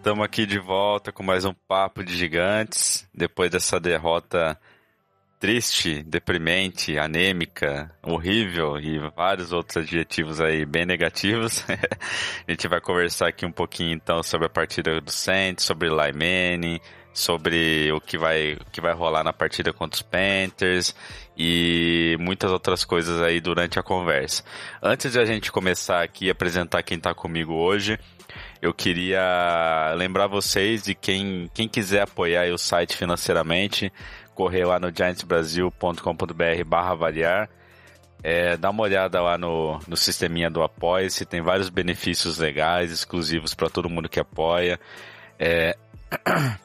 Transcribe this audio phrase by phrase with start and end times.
[0.00, 3.06] estamos aqui de volta com mais um papo de gigantes.
[3.12, 4.58] Depois dessa derrota
[5.38, 11.62] triste, deprimente, anêmica, horrível e vários outros adjetivos aí bem negativos.
[12.48, 16.80] a gente vai conversar aqui um pouquinho então sobre a partida do Saints, sobre Lyman,
[17.12, 20.94] sobre o que vai, o que vai rolar na partida contra os Panthers
[21.36, 24.42] e muitas outras coisas aí durante a conversa.
[24.82, 27.98] Antes de a gente começar aqui apresentar quem está comigo hoje,
[28.62, 33.90] eu queria lembrar vocês de quem, quem quiser apoiar o site financeiramente,
[34.34, 37.48] correr lá no giantsbrasil.com.br barra avaliar.
[38.22, 43.54] É, dá uma olhada lá no, no sisteminha do Apoia-se, tem vários benefícios legais, exclusivos
[43.54, 44.78] para todo mundo que apoia.
[45.38, 45.76] É...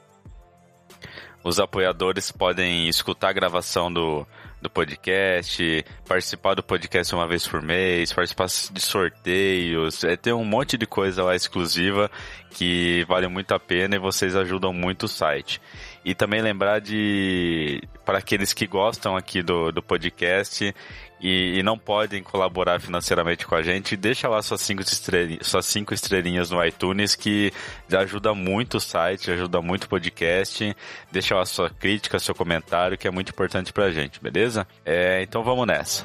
[1.43, 4.27] Os apoiadores podem escutar a gravação do,
[4.65, 10.43] do podcast, participar do podcast uma vez por mês, participar de sorteios, é, tem um
[10.43, 12.09] monte de coisa lá exclusiva
[12.49, 15.61] que vale muito a pena e vocês ajudam muito o site.
[16.03, 20.73] E também lembrar de, para aqueles que gostam aqui do, do podcast
[21.19, 25.65] e, e não podem colaborar financeiramente com a gente, deixa lá suas cinco, estrelinhas, suas
[25.65, 27.51] cinco estrelinhas no iTunes que
[27.91, 30.75] ajuda muito o site, ajuda muito o podcast.
[31.11, 34.67] Deixa lá sua crítica, seu comentário, que é muito importante pra gente, beleza?
[34.85, 36.03] É, então vamos nessa.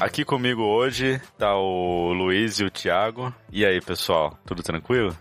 [0.00, 3.34] Aqui comigo hoje tá o Luiz e o Thiago.
[3.52, 5.14] E aí, pessoal, tudo tranquilo?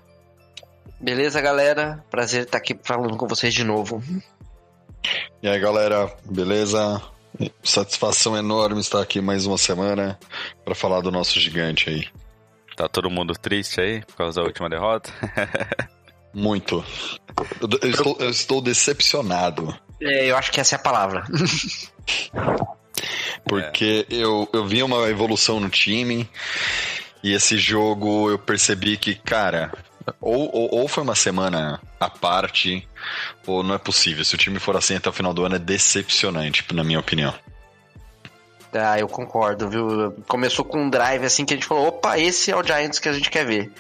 [0.99, 2.03] Beleza, galera?
[2.09, 4.03] Prazer estar aqui falando com vocês de novo.
[5.41, 7.01] E aí, galera, beleza?
[7.63, 10.19] Satisfação enorme estar aqui mais uma semana
[10.65, 12.05] para falar do nosso gigante aí.
[12.75, 15.09] Tá todo mundo triste aí por causa da última derrota?
[16.33, 16.83] Muito.
[17.61, 19.73] Eu, eu estou, eu estou decepcionado.
[20.01, 21.23] É, eu acho que essa é a palavra.
[23.45, 26.29] Porque eu, eu vi uma evolução no time
[27.23, 29.71] e esse jogo eu percebi que, cara,
[30.21, 32.87] ou, ou, ou, foi uma semana à parte,
[33.45, 34.23] ou não é possível.
[34.23, 37.33] Se o time for assim até o final do ano, é decepcionante, na minha opinião.
[38.73, 40.11] Ah, eu concordo, viu?
[40.27, 43.09] Começou com um drive assim que a gente falou: opa, esse é o Giants que
[43.09, 43.71] a gente quer ver.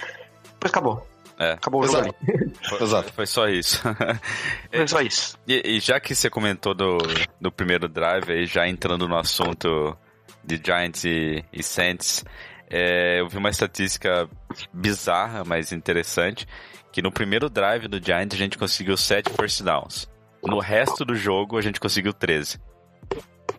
[0.43, 1.07] Depois acabou.
[1.37, 1.53] É.
[1.53, 2.05] Acabou o Exato.
[2.05, 2.53] jogo ali.
[2.67, 3.13] Foi, Exato.
[3.13, 3.81] Foi só isso.
[4.69, 5.37] Foi só isso.
[5.47, 6.97] E, e, já que você comentou do,
[7.39, 9.95] do primeiro drive, aí já entrando no assunto
[10.43, 12.25] de Giants e, e Saints,
[12.69, 14.29] é, eu vi uma estatística
[14.71, 16.47] bizarra, mas interessante,
[16.91, 20.09] que no primeiro drive do Giants a gente conseguiu 7 first downs.
[20.43, 22.59] No resto do jogo a gente conseguiu 13.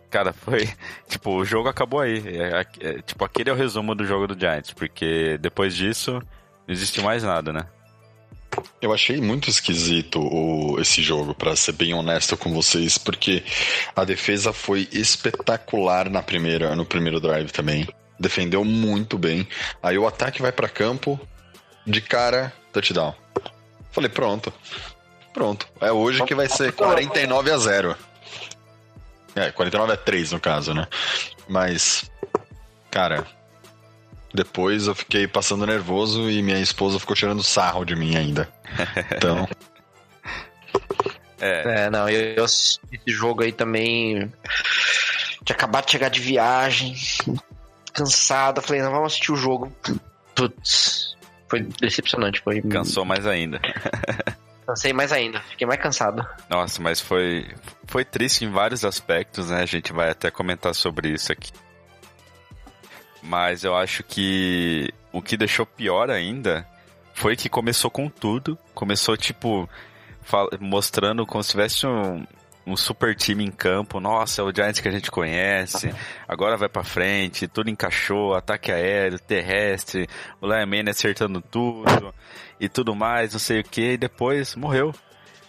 [0.09, 0.69] Cara, foi.
[1.07, 2.23] Tipo, o jogo acabou aí.
[2.25, 6.73] É, é, tipo, aquele é o resumo do jogo do Giants, porque depois disso não
[6.73, 7.65] existe mais nada, né?
[8.81, 13.43] Eu achei muito esquisito o, esse jogo, para ser bem honesto com vocês, porque
[13.95, 17.87] a defesa foi espetacular na primeira, no primeiro drive também.
[18.21, 19.47] Defendeu muito bem.
[19.81, 21.19] Aí o ataque vai para campo,
[21.87, 23.15] de cara, touchdown.
[23.89, 24.53] Falei, pronto.
[25.33, 25.67] Pronto.
[25.81, 27.97] É hoje que vai ser 49 a 0.
[29.35, 30.87] É, 49 a 3 no caso, né?
[31.47, 32.11] Mas,
[32.91, 33.25] cara,
[34.31, 38.47] depois eu fiquei passando nervoso e minha esposa ficou tirando sarro de mim ainda.
[39.17, 39.49] Então.
[41.41, 41.85] é.
[41.85, 44.31] é, não, eu, eu assisti esse jogo aí também.
[45.43, 46.95] Tinha acabado de chegar de viagem,
[47.93, 48.61] cansado.
[48.61, 49.71] Falei, não, vamos assistir o jogo.
[50.35, 51.15] Putz,
[51.47, 52.41] foi decepcionante.
[52.41, 52.61] Foi...
[52.61, 53.59] Cansou mais ainda.
[54.65, 56.25] Cansei mais ainda, fiquei mais cansado.
[56.49, 57.49] Nossa, mas foi,
[57.87, 59.61] foi triste em vários aspectos, né?
[59.61, 61.51] A gente vai até comentar sobre isso aqui.
[63.21, 66.65] Mas eu acho que o que deixou pior ainda
[67.13, 68.57] foi que começou com tudo.
[68.73, 69.69] Começou, tipo,
[70.59, 72.25] mostrando como se tivesse um,
[72.65, 73.99] um super time em campo.
[73.99, 75.93] Nossa, é o Giants que a gente conhece.
[76.27, 80.07] Agora vai pra frente, tudo encaixou, ataque aéreo, terrestre,
[80.39, 82.13] o Lion acertando tudo
[82.59, 84.93] e tudo mais, não sei o que, e depois morreu.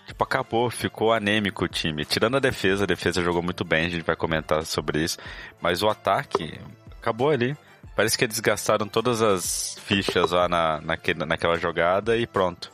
[0.07, 2.05] Tipo, acabou, ficou anêmico o time.
[2.05, 5.19] Tirando a defesa, a defesa jogou muito bem, a gente vai comentar sobre isso.
[5.61, 6.59] Mas o ataque
[7.01, 7.57] acabou ali.
[7.95, 12.73] Parece que eles gastaram todas as fichas lá na, naquele, naquela jogada e pronto.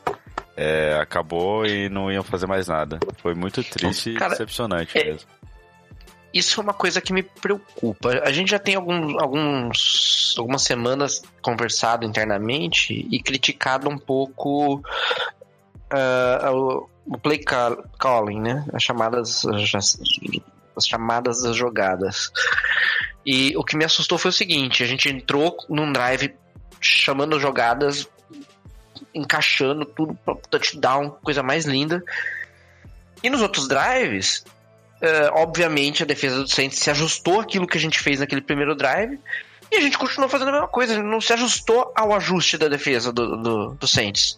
[0.61, 2.99] É, acabou e não iam fazer mais nada.
[3.21, 5.29] Foi muito triste Cara, e decepcionante é, mesmo.
[6.33, 8.09] isso é uma coisa que me preocupa.
[8.25, 14.81] A gente já tem alguns, alguns, algumas semanas conversado internamente e criticado um pouco
[15.93, 18.65] uh, o, play call, calling, né?
[18.73, 19.97] As chamadas, as,
[20.75, 22.33] as chamadas das jogadas.
[23.25, 26.35] E o que me assustou foi o seguinte: a gente entrou num drive
[26.81, 28.09] chamando jogadas,
[29.13, 32.03] encaixando tudo para touchdown, coisa mais linda.
[33.23, 34.43] E nos outros drives,
[35.01, 38.75] Uh, obviamente, a defesa do Saints se ajustou aquilo que a gente fez naquele primeiro
[38.75, 39.17] drive
[39.71, 43.13] e a gente continuou fazendo a mesma coisa, não se ajustou ao ajuste da defesa
[43.13, 44.37] do, do, do Saints.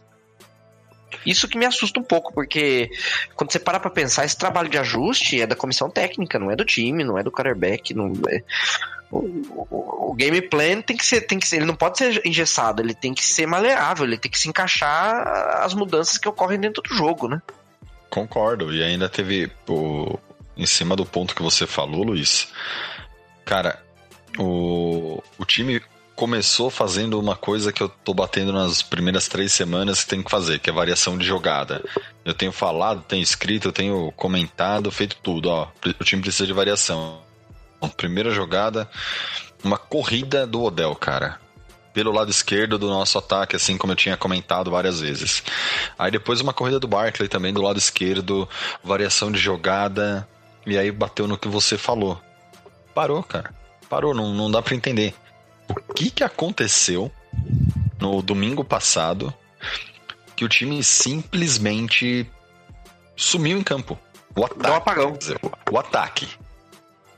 [1.25, 2.89] Isso que me assusta um pouco, porque
[3.35, 6.55] quando você para pra pensar, esse trabalho de ajuste é da comissão técnica, não é
[6.55, 8.43] do time, não é do quarterback, não é...
[9.11, 12.25] O, o, o, game plan tem que ser, tem que ser, ele não pode ser
[12.25, 15.27] engessado, ele tem que ser maleável, ele tem que se encaixar
[15.61, 17.41] as mudanças que ocorrem dentro do jogo, né?
[18.09, 19.51] Concordo, e ainda teve
[20.55, 22.47] em cima do ponto que você falou, Luiz,
[23.43, 23.83] cara,
[24.39, 25.81] o, o time
[26.15, 30.29] começou fazendo uma coisa que eu tô batendo nas primeiras três semanas que tem que
[30.29, 31.83] fazer, que é variação de jogada.
[32.23, 35.67] Eu tenho falado, tenho escrito, eu tenho comentado, feito tudo, ó.
[35.99, 37.21] O time precisa de variação.
[37.97, 38.89] Primeira jogada,
[39.63, 41.39] uma corrida do Odell, cara.
[41.93, 45.43] Pelo lado esquerdo do nosso ataque, assim como eu tinha comentado várias vezes.
[45.97, 48.47] Aí depois uma corrida do Barkley também do lado esquerdo,
[48.83, 50.27] variação de jogada,
[50.65, 52.21] e aí bateu no que você falou.
[52.93, 53.53] Parou, cara.
[53.89, 55.13] Parou, não, não dá para entender.
[55.71, 57.11] O que que aconteceu
[57.99, 59.33] no domingo passado
[60.35, 62.29] que o time simplesmente
[63.15, 63.97] sumiu em campo?
[64.35, 64.61] O ataque.
[64.61, 65.11] Deu um apagão.
[65.13, 65.39] Dizer,
[65.71, 66.27] o, ataque.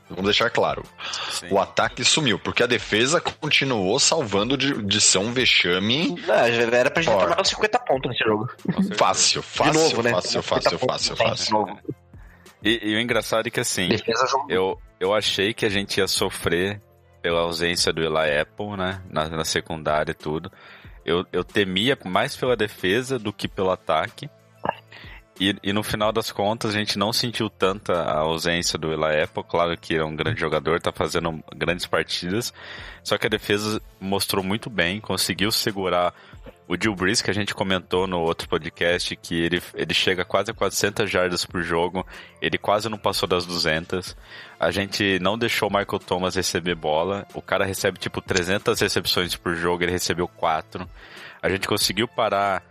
[0.08, 0.82] Vamos deixar claro.
[1.30, 1.48] Sim.
[1.50, 6.20] O ataque sumiu, porque a defesa continuou salvando de, de ser um vexame.
[6.26, 8.48] Não, era pra gente tomar 50 pontos nesse jogo.
[8.96, 10.10] Fácil, fácil, novo, né?
[10.10, 11.78] fácil, fácil, fácil, fácil, fácil.
[12.62, 13.90] E, e, o engraçado é que assim,
[14.48, 16.80] eu, eu achei que a gente ia sofrer
[17.24, 19.00] pela ausência do Eli Apple, né?
[19.08, 20.52] Na, na secundária e tudo.
[21.06, 24.28] Eu, eu temia mais pela defesa do que pelo ataque.
[25.40, 29.22] E, e, no final das contas a gente não sentiu tanta a ausência do Eli
[29.22, 29.42] Apple.
[29.42, 32.52] Claro que é um grande jogador, tá fazendo grandes partidas.
[33.02, 36.12] Só que a defesa mostrou muito bem, conseguiu segurar
[36.66, 40.50] o Jill Breeze, que a gente comentou no outro podcast, que ele, ele chega quase
[40.50, 42.06] a 400 jardas por jogo,
[42.40, 44.16] ele quase não passou das 200.
[44.58, 49.36] A gente não deixou o Michael Thomas receber bola, o cara recebe tipo 300 recepções
[49.36, 50.88] por jogo, ele recebeu 4.
[51.42, 52.62] A gente conseguiu parar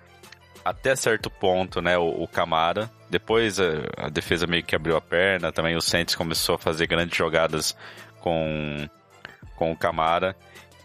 [0.66, 2.90] até certo ponto, né, o, o Camara.
[3.10, 3.66] Depois a,
[3.98, 7.78] a, defesa meio que abriu a perna, também o Saints começou a fazer grandes jogadas
[8.22, 8.90] com,
[9.56, 10.36] com o Camara,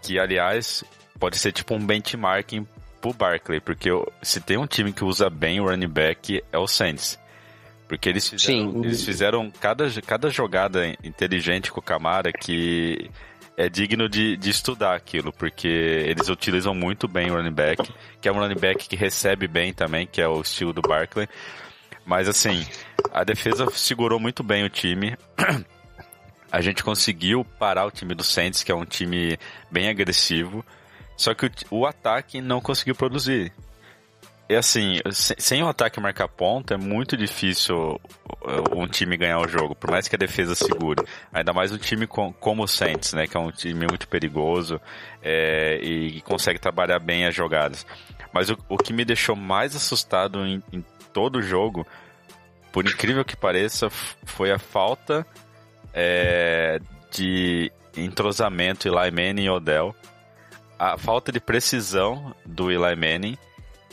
[0.03, 0.85] que aliás
[1.19, 2.67] pode ser tipo um benchmarking
[3.01, 3.91] pro Barkley, porque
[4.23, 7.19] se tem um time que usa bem o running back é o Saints.
[7.87, 8.81] Porque eles fizeram, Sim.
[8.85, 13.11] eles fizeram cada, cada jogada inteligente com o Camara que
[13.57, 18.29] é digno de, de estudar aquilo, porque eles utilizam muito bem o running back, que
[18.29, 21.27] é um running back que recebe bem também, que é o estilo do Barkley.
[22.05, 22.65] Mas assim,
[23.11, 25.17] a defesa segurou muito bem o time.
[26.51, 29.39] A gente conseguiu parar o time do Saints, que é um time
[29.71, 30.65] bem agressivo.
[31.19, 31.51] Só que o,
[31.81, 33.53] o ataque não conseguiu produzir.
[34.49, 38.01] E assim, sem o ataque marcar ponto, é muito difícil
[38.75, 41.05] um time ganhar o jogo, por mais que a defesa segure.
[41.31, 43.27] Ainda mais um time com, como o Saints, né?
[43.27, 44.81] Que é um time muito perigoso
[45.23, 47.85] é, e consegue trabalhar bem as jogadas.
[48.33, 51.87] Mas o, o que me deixou mais assustado em, em todo o jogo,
[52.73, 55.27] por incrível que pareça, foi a falta
[55.93, 59.95] é, de entrosamento Eli Manning e Odell
[60.79, 63.39] a falta de precisão do Eli Manning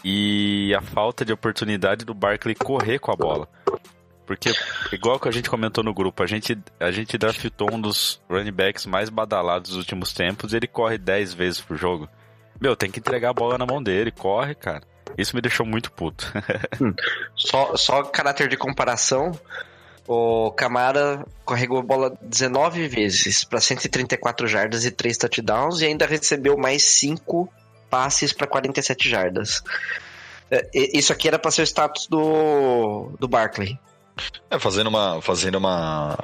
[0.04, 3.50] e a falta de oportunidade do Barkley correr com a bola.
[4.26, 4.52] Porque,
[4.92, 8.52] igual que a gente comentou no grupo, a gente, a gente draftou um dos running
[8.52, 12.10] backs mais badalados dos últimos tempos e ele corre 10 vezes por jogo.
[12.60, 14.82] Meu, tem que entregar a bola na mão dele, corre, cara.
[15.18, 16.32] Isso me deixou muito puto.
[16.82, 16.94] Hum.
[17.36, 19.32] só, só caráter de comparação,
[20.08, 26.06] o Camara carregou a bola 19 vezes para 134 jardas e 3 touchdowns e ainda
[26.06, 27.50] recebeu mais 5
[27.90, 29.64] passes para 47 jardas.
[30.50, 33.80] É, isso aqui era para ser o status do, do Barkley.
[34.50, 36.18] É, fazendo uma, fazendo uma,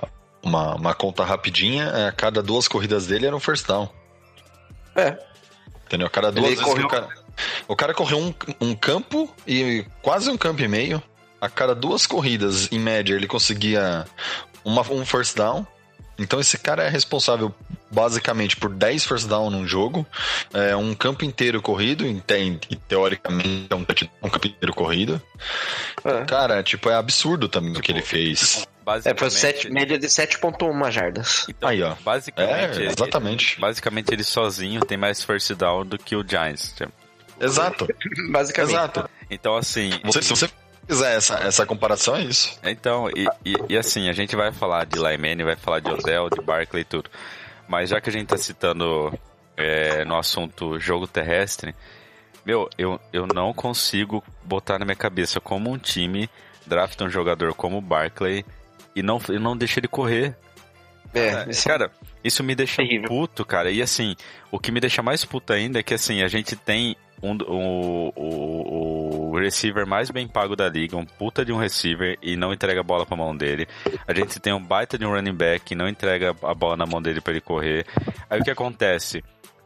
[0.44, 3.90] uma, uma conta rapidinha, é, a cada duas corridas dele era um first down.
[4.96, 5.18] É.
[5.86, 6.08] Entendeu?
[6.08, 6.86] A cada duas Ele vezes correu...
[6.86, 7.10] o cara,
[7.68, 11.02] o cara correu um, um campo e quase um campo e meio
[11.42, 14.06] a cada duas corridas, em média, ele conseguia
[14.64, 15.66] uma, um first down.
[16.20, 17.54] Então esse cara é responsável
[17.90, 20.06] basicamente por 10 first down num jogo,
[20.54, 23.80] é um campo inteiro corrido, e, tem, e teoricamente é um,
[24.22, 25.20] um campo inteiro corrido.
[26.06, 26.24] É.
[26.26, 28.68] Cara, tipo, é absurdo também o que ele fez.
[29.06, 31.46] É, foi sete, média de 7.1 jardas.
[31.50, 31.96] Então, Aí, ó.
[32.04, 33.54] Basicamente, É, exatamente.
[33.56, 36.76] Ele, basicamente ele sozinho tem mais first down do que o Giants.
[37.40, 37.88] Exato,
[38.30, 38.72] Basicamente.
[38.74, 39.10] exato.
[39.30, 39.92] Então, assim.
[40.04, 40.50] Você- se você
[40.88, 42.58] fizer essa, essa comparação, é isso.
[42.64, 46.30] Então, e, e- e assim, a gente vai falar de Lyman, vai falar de Odell,
[46.30, 47.10] de Barkley e tudo.
[47.68, 49.14] Mas já que a gente tá citando
[49.56, 51.74] é, no assunto jogo terrestre,
[52.46, 56.30] meu, eu, eu não consigo botar na minha cabeça como um time
[56.66, 58.46] drafta um jogador como o Barkley
[58.96, 60.36] e não, e não deixa ele correr.
[61.14, 61.92] É, isso Cara,
[62.24, 63.08] isso me deixa Terrível.
[63.10, 63.70] puto, cara.
[63.70, 64.16] E assim,
[64.50, 68.14] o que me deixa mais puto ainda é que assim, a gente tem um, o,
[68.16, 69.01] o, o
[69.40, 72.84] receiver mais bem pago da liga, um puta de um receiver e não entrega a
[72.84, 73.68] bola pra mão dele.
[74.08, 76.86] A gente tem um baita de um running back e não entrega a bola na
[76.86, 77.86] mão dele pra ele correr.
[78.30, 79.24] Aí o que acontece?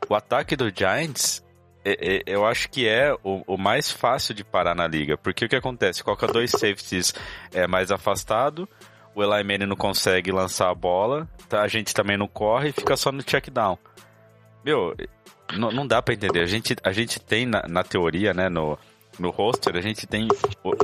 [0.10, 1.43] O ataque do Giants,
[2.25, 5.17] eu acho que é o, o mais fácil de parar na liga.
[5.17, 6.03] Porque o que acontece?
[6.03, 7.13] Coloca dois safeties
[7.53, 8.67] é, mais afastado,
[9.15, 11.62] o Eli Manning não consegue lançar a bola, tá?
[11.62, 13.77] a gente também não corre e fica só no check down.
[14.63, 14.95] Meu,
[15.53, 16.41] não, não dá pra entender.
[16.41, 18.77] A gente, a gente tem na, na teoria, né, no,
[19.19, 20.27] no roster, a gente tem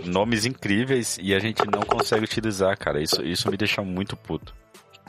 [0.04, 3.02] nomes incríveis e a gente não consegue utilizar, cara.
[3.02, 4.54] Isso, isso me deixa muito puto.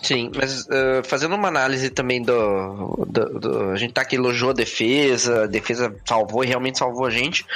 [0.02, 4.50] Sim, mas uh, fazendo uma análise também do, do, do- A gente tá aqui elogiou
[4.50, 7.46] a defesa, a defesa salvou e realmente salvou a gente.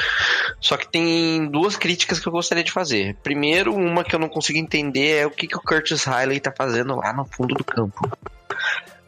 [0.61, 3.17] Só que tem duas críticas que eu gostaria de fazer.
[3.23, 6.53] Primeiro, uma que eu não consigo entender é o que, que o Curtis Riley tá
[6.57, 8.09] fazendo lá no fundo do campo.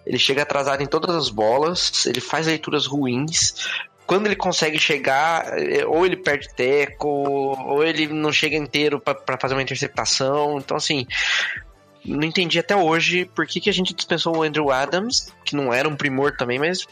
[0.04, 3.54] Ele chega atrasado em todas as bolas, ele faz leituras ruins.
[4.08, 9.38] Quando ele consegue chegar, eh, ou ele perde teco, ou ele não chega inteiro pra
[9.38, 10.56] fazer uma interceptação.
[10.56, 11.06] Então, assim,
[12.02, 15.70] não entendi até hoje por que, que a gente dispensou o Andrew Adams, que não
[15.70, 16.86] era um primor também, mas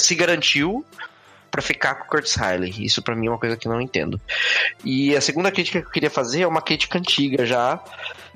[0.00, 0.84] se garantiu
[1.52, 2.84] pra ficar com o Curtis Riley.
[2.84, 4.20] Isso pra mim é uma coisa que eu não entendo.
[4.84, 7.80] E a segunda crítica que eu queria fazer é uma crítica antiga já,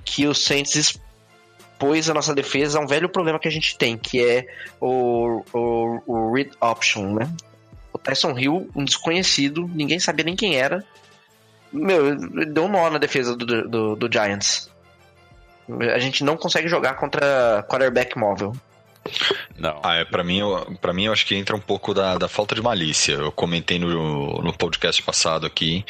[0.05, 1.01] que o Saints
[1.81, 4.47] expôs a nossa defesa a um velho problema que a gente tem, que é
[4.79, 7.33] o, o, o read option, né?
[7.93, 10.85] O Tyson Hill, um desconhecido, ninguém sabia nem quem era.
[11.73, 12.15] Meu,
[12.47, 14.71] deu um nó na defesa do, do, do Giants.
[15.95, 18.53] A gente não consegue jogar contra quarterback móvel.
[19.59, 19.81] Não.
[19.83, 22.29] Ah, é, pra mim, eu, pra mim eu acho que entra um pouco da, da
[22.29, 23.13] falta de malícia.
[23.13, 25.85] Eu comentei no, no podcast passado aqui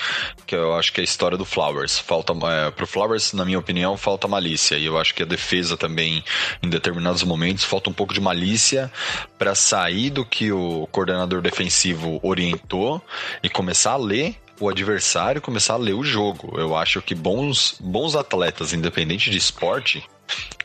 [0.47, 1.99] que eu acho que é a história do Flowers.
[1.99, 4.76] Falta, é, pro Flowers, na minha opinião, falta malícia.
[4.76, 6.25] E eu acho que a defesa também,
[6.62, 8.90] em determinados momentos, falta um pouco de malícia
[9.38, 13.02] pra sair do que o coordenador defensivo orientou
[13.43, 16.55] e começar a ler o adversário, começar a ler o jogo.
[16.59, 20.05] Eu acho que bons, bons atletas, independente de esporte,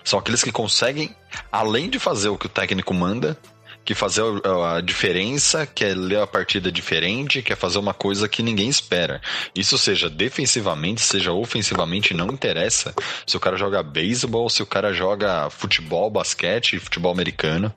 [0.04, 1.16] são aqueles que conseguem,
[1.52, 3.38] além de fazer o que o técnico manda,
[3.86, 4.24] que fazer
[4.66, 8.68] a diferença, que é ler a partida diferente, que é fazer uma coisa que ninguém
[8.68, 9.22] espera.
[9.54, 12.96] Isso seja defensivamente, seja ofensivamente, não interessa.
[13.28, 17.72] Se o cara joga beisebol, se o cara joga futebol, basquete, futebol americano.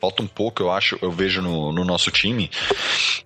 [0.00, 2.50] Falta um pouco, eu acho, eu vejo no, no nosso time,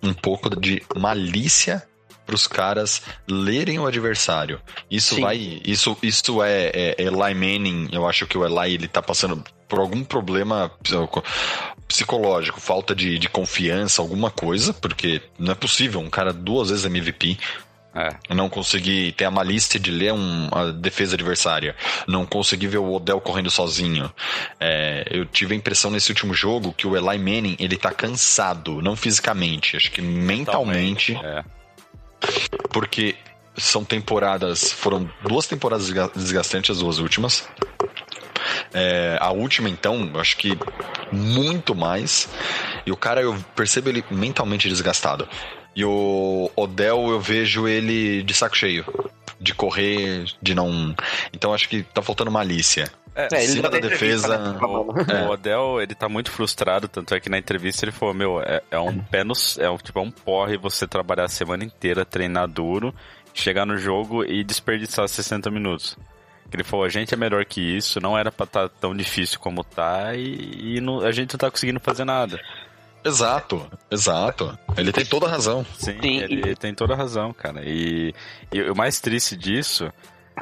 [0.03, 1.87] um pouco de malícia
[2.25, 4.59] para os caras lerem o adversário.
[4.89, 5.21] Isso Sim.
[5.21, 7.89] vai, isso, isso é, é, é Eli Manning.
[7.91, 11.23] Eu acho que o Eli ele tá passando por algum problema psico-
[11.87, 16.85] psicológico, falta de, de confiança, alguma coisa, porque não é possível um cara duas vezes
[16.85, 17.37] MVP
[17.95, 18.09] É.
[18.33, 21.75] não conseguir ter a malícia de ler um, a defesa adversária,
[22.07, 24.11] não conseguir ver o Odell correndo sozinho.
[24.59, 28.81] É, eu tive a impressão nesse último jogo que o Eli Manning ele tá cansado,
[28.81, 31.43] não fisicamente, acho que mentalmente, É.
[32.71, 33.15] porque
[33.57, 37.47] são temporadas, foram duas temporadas desga- desgastantes as duas últimas.
[38.73, 40.57] É, a última, então, eu acho que
[41.11, 42.27] muito mais.
[42.85, 45.27] E o cara, eu percebo ele mentalmente desgastado.
[45.75, 48.85] E o Odell, eu vejo ele de saco cheio.
[49.39, 50.95] De correr, de não.
[51.33, 52.89] Então acho que tá faltando malícia.
[53.13, 54.37] É, É, ele da entrevista, defesa.
[54.53, 54.93] né, falando.
[55.11, 55.23] É.
[55.25, 58.61] O Odell, ele tá muito frustrado, tanto é que na entrevista ele falou, meu, é,
[58.71, 59.33] é um pé no...
[59.59, 62.93] É um, tipo, é um porre você trabalhar a semana inteira, treinar duro,
[63.33, 65.97] chegar no jogo e desperdiçar 60 minutos.
[66.53, 69.61] Ele falou, a gente é melhor que isso, não era pra estar tão difícil como
[69.63, 72.39] tá e, e não- a gente não tá conseguindo fazer nada.
[73.05, 74.57] Exato, exato.
[74.75, 75.63] Ele tem toda a razão.
[75.77, 77.61] Sim, Sim, ele, ele tem toda a razão, cara.
[77.63, 78.13] E,
[78.51, 79.93] e o mais triste disso,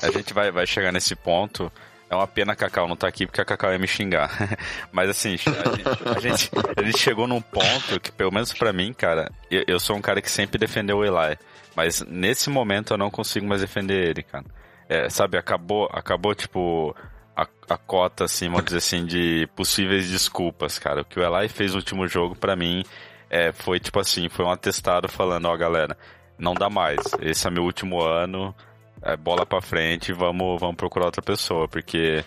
[0.01, 1.69] a gente vai, vai chegar nesse ponto.
[2.09, 4.31] É uma pena a Cacau não tá aqui, porque a Cacau ia me xingar.
[4.93, 5.83] Mas assim, a gente,
[6.15, 9.79] a gente, a gente chegou num ponto que, pelo menos pra mim, cara, eu, eu
[9.79, 11.37] sou um cara que sempre defendeu o Eli.
[11.75, 14.45] Mas nesse momento eu não consigo mais defender ele, cara.
[14.87, 16.95] É, sabe, acabou, acabou tipo,
[17.35, 21.01] a, a cota, assim, vamos dizer assim, de possíveis desculpas, cara.
[21.01, 22.83] O que o Eli fez no último jogo, pra mim,
[23.29, 25.97] é, foi tipo assim, foi um atestado falando, ó, galera,
[26.37, 26.99] não dá mais.
[27.21, 28.53] Esse é meu último ano.
[29.01, 32.23] é bola pra frente, vamos, vamos procurar outra pessoa, porque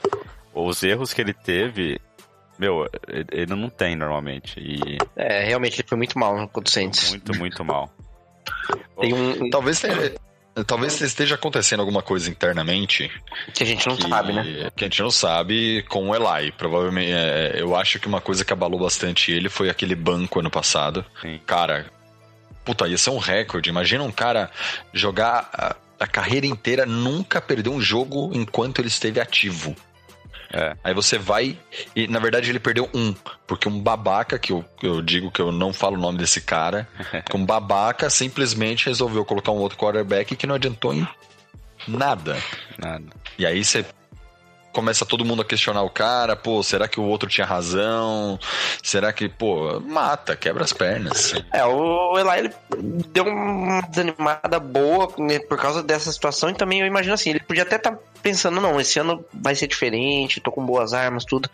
[0.53, 1.99] os erros que ele teve,
[2.59, 2.87] meu,
[3.31, 4.59] ele não tem normalmente.
[4.61, 7.11] E É, realmente ele foi muito mal contra o Saints.
[7.11, 7.91] muito, muito mal.
[9.01, 10.15] Tem um Talvez tenha-
[10.65, 13.11] Talvez esteja acontecendo alguma coisa internamente
[13.53, 14.71] que a gente não que, sabe, né?
[14.75, 16.51] que a gente não sabe com o Eli.
[16.53, 20.51] Provavelmente, é, eu acho que uma coisa que abalou bastante ele foi aquele banco ano
[20.51, 21.05] passado.
[21.21, 21.39] Sim.
[21.45, 21.87] Cara,
[22.65, 23.69] puta, ia ser um recorde.
[23.69, 24.51] Imagina um cara
[24.95, 29.77] jogar a, a carreira inteira, nunca perder um jogo enquanto ele esteve ativo.
[30.53, 30.77] É.
[30.83, 31.59] Aí você vai
[31.95, 33.15] e, na verdade, ele perdeu um.
[33.47, 36.89] Porque um babaca, que eu, eu digo que eu não falo o nome desse cara,
[37.29, 41.07] que um babaca simplesmente resolveu colocar um outro quarterback que não adiantou em
[41.87, 42.37] nada.
[42.79, 43.05] Nada.
[43.39, 43.85] E aí você
[44.77, 48.39] começa todo mundo a questionar o cara, pô, será que o outro tinha razão?
[48.83, 51.33] Será que, pô, mata, quebra as pernas.
[51.51, 52.55] É, o Eli ele
[53.09, 57.41] deu uma desanimada boa né, por causa dessa situação e também eu imagino assim, ele
[57.41, 61.49] podia até estar pensando, não, esse ano vai ser diferente, tô com boas armas, tudo.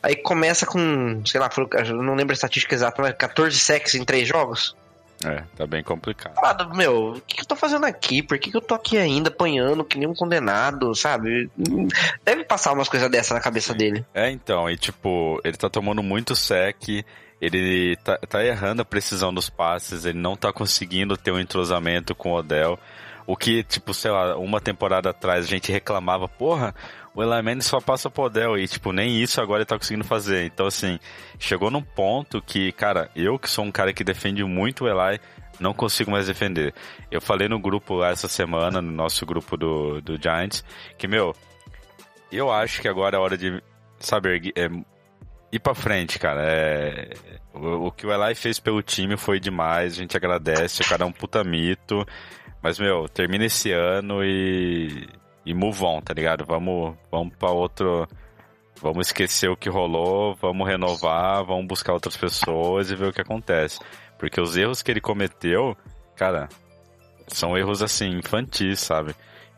[0.00, 1.50] Aí começa com, sei lá,
[1.88, 4.76] não lembro a estatística exata, mas 14 sacks em três jogos.
[5.24, 6.34] É, tá bem complicado.
[6.74, 8.22] Meu, o que, que eu tô fazendo aqui?
[8.22, 11.50] Por que, que eu tô aqui ainda apanhando que nem um condenado, sabe?
[12.24, 14.04] Deve passar umas coisas dessa na cabeça dele.
[14.12, 17.04] É, então, e tipo, ele tá tomando muito sec,
[17.40, 22.14] ele tá, tá errando a precisão dos passes, ele não tá conseguindo ter um entrosamento
[22.14, 22.78] com o Odell.
[23.26, 26.74] O que, tipo, sei lá, uma temporada atrás a gente reclamava, porra,
[27.16, 30.04] o Eli Manning só passa pro Odell e, tipo, nem isso agora ele tá conseguindo
[30.04, 30.44] fazer.
[30.44, 30.98] Então, assim,
[31.38, 35.18] chegou num ponto que, cara, eu que sou um cara que defende muito o Eli,
[35.58, 36.74] não consigo mais defender.
[37.10, 40.62] Eu falei no grupo essa semana, no nosso grupo do, do Giants,
[40.98, 41.34] que, meu,
[42.30, 43.62] eu acho que agora é hora de,
[43.98, 44.68] sabe, ergui- é,
[45.50, 46.42] ir pra frente, cara.
[46.44, 47.14] É,
[47.54, 51.04] o, o que o Eli fez pelo time foi demais, a gente agradece, o cara
[51.04, 52.06] é um puta mito.
[52.62, 55.08] Mas, meu, termina esse ano e.
[55.46, 56.44] E move on, tá ligado?
[56.44, 58.06] Vamos, vamos pra outro.
[58.82, 63.22] Vamos esquecer o que rolou, vamos renovar, vamos buscar outras pessoas e ver o que
[63.22, 63.78] acontece.
[64.18, 65.74] Porque os erros que ele cometeu,
[66.14, 66.48] cara,
[67.28, 69.14] são erros assim, infantis, sabe?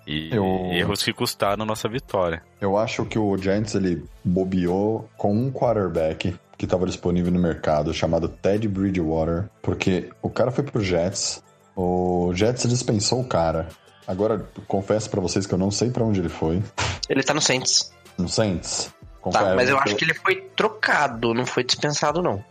[0.06, 2.42] E Eu- erros que custaram nossa vitória.
[2.60, 7.92] Eu acho que o Giants ele bobeou com um quarterback que estava disponível no mercado
[7.92, 11.42] chamado Ted Bridgewater, porque o cara foi pro Jets,
[11.76, 13.68] o Jets dispensou o cara.
[14.08, 16.62] Agora confesso pra vocês que eu não sei pra onde ele foi.
[17.08, 17.92] Ele tá no Saints.
[18.18, 18.84] No Saints.
[18.86, 22.42] Tá, Confere- mas eu acho que ele foi trocado, não foi dispensado, não.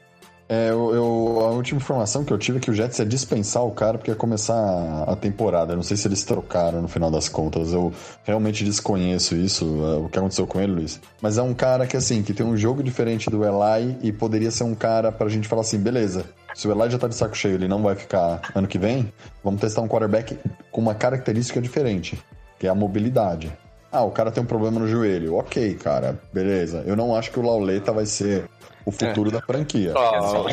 [0.50, 3.63] É, eu, eu- a última informação que eu tive é que o Jets ia dispensar
[3.65, 5.74] o cara porque ia começar a, a temporada.
[5.74, 7.74] Eu não sei se eles trocaram no final das contas.
[7.74, 7.91] Eu
[8.24, 11.02] realmente desconheço isso, é, o que aconteceu com ele, Luiz.
[11.22, 14.50] Mas é um cara que, assim, que tem um jogo diferente do Eli e poderia
[14.52, 16.24] ser um cara pra gente falar assim, beleza,
[16.58, 19.13] se o Eli já tá de saco cheio, ele não vai ficar ano que vem,
[19.43, 20.38] vamos testar um quarterback
[20.72, 22.17] com uma característica diferente,
[22.60, 23.52] que é a mobilidade.
[23.91, 25.36] Ah, o cara tem um problema no joelho.
[25.36, 26.84] Ok, cara, beleza.
[26.86, 28.46] Eu não acho que o Lauleta vai ser
[28.86, 29.93] o futuro da franquia.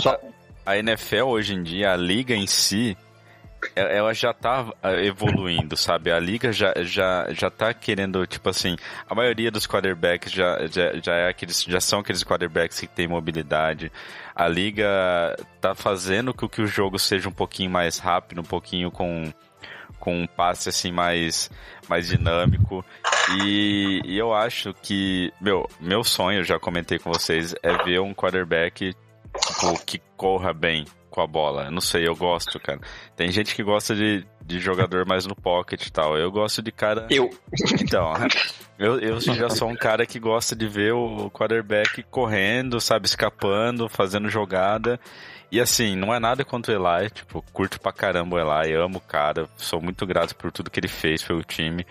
[0.03, 0.19] Só-
[0.67, 2.97] A NFL hoje em dia, a liga em si,
[3.75, 6.11] ela já tá ah, evoluindo, sabe?
[6.11, 8.77] A liga já, já, já tá querendo, tipo assim,
[9.09, 13.09] a maioria dos quarterbacks já, já, já, é aqueles, já são aqueles quarterbacks que têm
[13.09, 13.91] mobilidade.
[14.35, 14.87] A liga
[15.61, 19.33] tá fazendo com que o jogo seja um pouquinho mais rápido, um pouquinho com,
[19.99, 21.51] com um passe assim mais,
[21.89, 22.85] mais dinâmico.
[23.43, 28.13] E, e eu acho que, meu, meu sonho, já comentei com vocês, é ver um
[28.13, 28.95] quarterback
[29.41, 31.71] tipo, que corra bem com a bola.
[31.71, 32.81] Não sei, eu gosto, cara.
[33.15, 36.19] Tem gente que gosta de, de jogador mais no pocket e tal.
[36.19, 37.07] Eu gosto de cara.
[37.09, 37.31] Eu.
[37.81, 38.13] Então,
[38.77, 43.89] eu, eu já sou um cara que gosta de ver o quarterback correndo, sabe, escapando,
[43.89, 44.99] fazendo jogada.
[45.53, 48.99] E assim, não é nada contra o Eli, tipo, curto pra caramba o Eli, amo
[48.99, 51.87] o cara, sou muito grato por tudo que ele fez pelo time.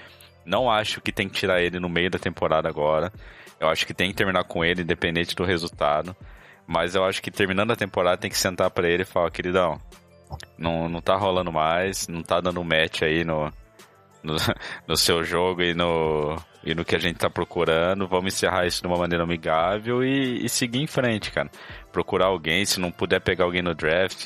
[0.46, 3.10] Não acho que tem que tirar ele no meio da temporada agora.
[3.58, 6.14] Eu acho que tem que terminar com ele, independente do resultado.
[6.65, 9.80] Mas eu acho que terminando a temporada tem que sentar pra ele e falar, queridão,
[10.58, 13.52] não, não tá rolando mais, não tá dando match aí no,
[14.23, 14.36] no,
[14.88, 18.08] no seu jogo e no, e no que a gente tá procurando.
[18.08, 21.49] Vamos encerrar isso de uma maneira amigável e, e seguir em frente, cara.
[21.91, 24.26] Procurar alguém, se não puder pegar alguém no draft,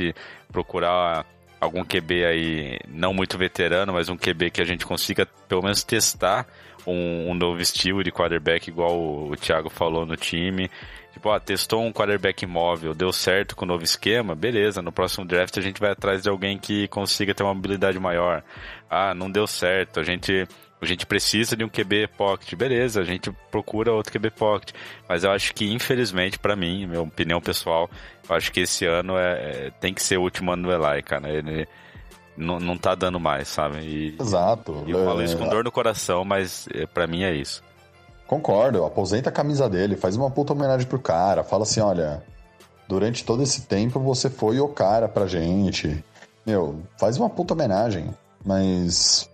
[0.52, 1.26] procurar
[1.60, 5.84] algum QB aí, não muito veterano, mas um QB que a gente consiga pelo menos
[5.84, 6.46] testar
[6.86, 10.70] um, um novo estilo de quarterback, igual o, o Thiago falou no time.
[11.18, 15.26] Tipo, ah, testou um quarterback móvel, deu certo com o novo esquema, beleza, no próximo
[15.26, 18.44] draft a gente vai atrás de alguém que consiga ter uma habilidade maior.
[18.88, 20.48] Ah, não deu certo, a gente,
[20.80, 24.76] a gente precisa de um QB pocket, beleza, a gente procura outro QB pocket.
[25.10, 27.90] Mas eu acho que, infelizmente, pra mim, minha opinião pessoal,
[28.30, 31.02] eu acho que esse ano é, é- tem que ser o último ano do Eli,
[31.02, 31.28] cara.
[31.30, 31.68] Ele,
[32.38, 33.80] não, não tá dando mais, sabe?
[33.80, 34.84] E, Exato.
[34.86, 37.64] e eu falo É, isso com dor no coração, mas é, para mim é isso.
[38.28, 42.22] Concordo, aposenta a camisa dele, faz uma puta homenagem pro cara, fala assim, olha,
[42.88, 46.04] durante todo esse tempo você foi o cara pra gente.
[46.46, 48.14] Meu, faz uma puta homenagem,
[48.46, 49.30] mas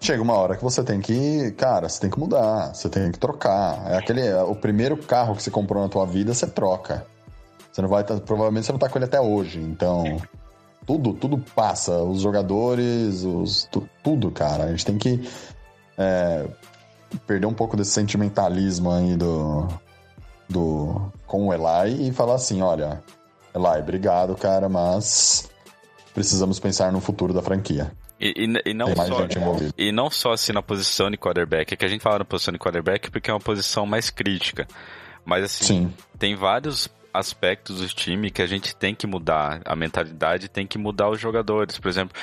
[0.00, 3.18] chega uma hora que você tem que, cara, você tem que mudar, você tem que
[3.18, 3.90] trocar.
[3.92, 7.06] É aquele, é o primeiro carro que você comprou na tua vida, você troca.
[7.72, 10.20] Você não vai, tá- provavelmente você não tá com ele até hoje, então
[10.84, 14.64] tudo, tudo passa, os jogadores, os tu- tudo, cara.
[14.64, 15.28] A gente tem que
[15.96, 16.46] é,
[17.26, 19.66] perder um pouco desse sentimentalismo aí do,
[20.48, 23.02] do com o Eli e falar assim, olha,
[23.54, 25.50] Eli, obrigado, cara, mas
[26.14, 27.92] precisamos pensar no futuro da franquia.
[28.20, 29.26] E, e- e não só,
[29.78, 32.52] e não só assim na posição de quarterback, é que a gente fala na posição
[32.52, 34.66] de quarterback porque é uma posição mais crítica.
[35.24, 39.60] Mas assim, Sim, tem vários aspectos do time que a gente tem que mudar.
[39.64, 41.78] A mentalidade tem que mudar os jogadores.
[41.78, 42.16] Por exemplo,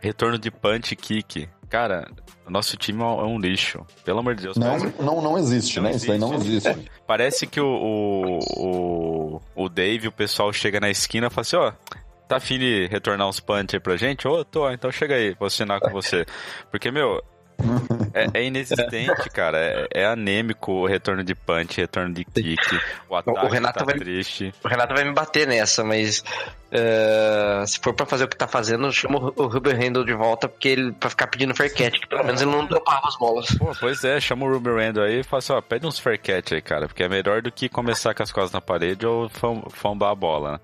[0.00, 1.48] retorno de punch e kick.
[1.68, 2.08] Cara,
[2.48, 3.84] nosso time é um lixo.
[4.04, 4.56] Pelo amor de Deus.
[4.56, 5.96] não, Parece, não, não existe, Não né?
[5.96, 6.90] Isso daí não existe.
[7.06, 11.56] parece que o, o, o, o Dave, o pessoal chega na esquina e fala assim,
[11.56, 11.72] ó...
[12.26, 14.26] Tá afim de retornar uns punch aí pra gente?
[14.26, 16.24] Ô, tô, então chega aí, vou assinar com você.
[16.70, 17.22] Porque, meu,
[18.12, 19.58] é, é inexistente, cara.
[19.58, 22.58] É, é anêmico o retorno de punch, retorno de kick.
[23.08, 24.52] O ataque Renato tá vai- triste.
[24.64, 26.22] O Renato vai me bater nessa, mas
[26.70, 30.12] é, se for pra fazer o que tá fazendo, chama o o Ruben Handel de
[30.14, 33.16] volta porque ele pra ficar pedindo fair catch, que pelo menos ele não dropava as
[33.16, 33.46] bolas.
[33.56, 36.18] Pô, pois é, chama o Ruby Randall aí e fala assim, ó, pede uns fair
[36.20, 39.30] catch aí, cara, porque é melhor do que começar com as costas na parede ou
[39.70, 40.60] fombar a bola, né?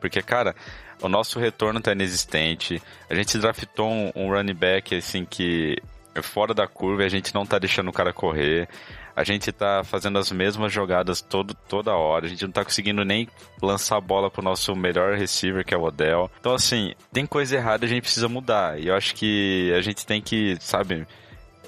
[0.00, 0.54] Porque, cara,
[1.02, 5.76] o nosso retorno tá inexistente, a gente draftou um, um running back, assim, que
[6.22, 8.68] fora da curva e a gente não tá deixando o cara correr,
[9.14, 13.04] a gente tá fazendo as mesmas jogadas todo, toda hora, a gente não tá conseguindo
[13.04, 13.28] nem
[13.62, 16.30] lançar a bola pro nosso melhor receiver, que é o Odell.
[16.38, 19.80] Então, assim, tem coisa errada e a gente precisa mudar, e eu acho que a
[19.80, 21.06] gente tem que, sabe,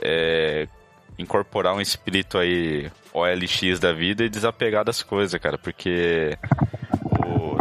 [0.02, 0.68] é,
[1.18, 6.37] incorporar um espírito aí OLX da vida e desapegar das coisas, cara, porque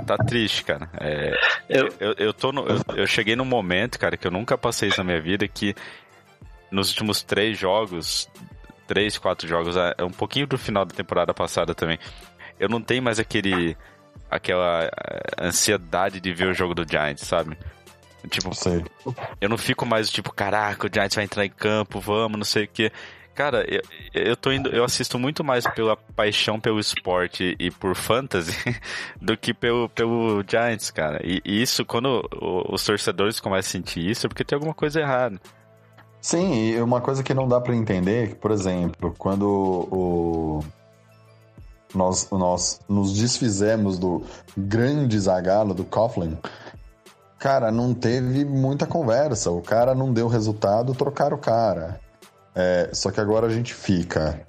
[0.05, 0.89] tá triste, cara.
[0.99, 1.33] É,
[1.69, 4.87] Eu- eu, eu, tô no- eu, eu cheguei num momento, cara, que eu nunca passei
[4.89, 5.75] isso na minha vida, que
[6.71, 8.29] nos últimos três jogos,
[8.87, 11.99] três, quatro jogos, é um pouquinho do final da temporada passada também,
[12.59, 13.77] eu não tenho mais aquele
[14.29, 17.57] aquela eh, ansiedade de ver o jogo do Giants, sabe?
[18.29, 18.49] Tipo,
[19.39, 22.65] eu não fico mais tipo, caraca, o Giants vai entrar em campo, vamos, não sei
[22.65, 22.91] o quê.
[23.33, 23.81] Cara, eu,
[24.13, 28.51] eu tô indo, eu assisto muito mais pela paixão pelo esporte e por fantasy
[29.21, 31.21] do que pelo, pelo Giants, cara.
[31.23, 32.27] E, e isso, quando
[32.69, 35.39] os torcedores começam a sentir isso, é porque tem alguma coisa errada.
[36.21, 39.47] Sim, e uma coisa que não dá pra entender é por exemplo, quando
[39.91, 40.63] o
[41.93, 44.23] nós, nós nos desfizemos do
[44.55, 46.37] grande Zagalo do Coughlin,
[47.39, 49.51] cara, não teve muita conversa.
[49.51, 51.99] O cara não deu resultado, trocaram o cara.
[52.53, 54.41] É, só que agora a gente fica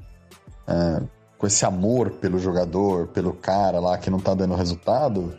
[0.67, 1.03] é,
[1.37, 5.35] com esse amor pelo jogador, pelo cara lá que não tá dando resultado.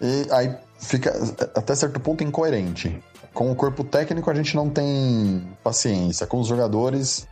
[0.00, 1.12] E aí fica
[1.54, 3.02] até certo ponto incoerente.
[3.32, 6.26] Com o corpo técnico a gente não tem paciência.
[6.26, 7.28] Com os jogadores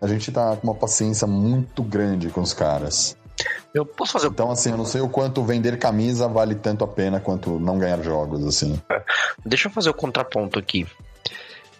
[0.00, 3.16] a gente tá com uma paciência muito grande com os caras.
[3.74, 6.88] Eu posso fazer Então, assim, eu não sei o quanto vender camisa vale tanto a
[6.88, 8.80] pena quanto não ganhar jogos, assim.
[9.44, 10.86] Deixa eu fazer o contraponto aqui.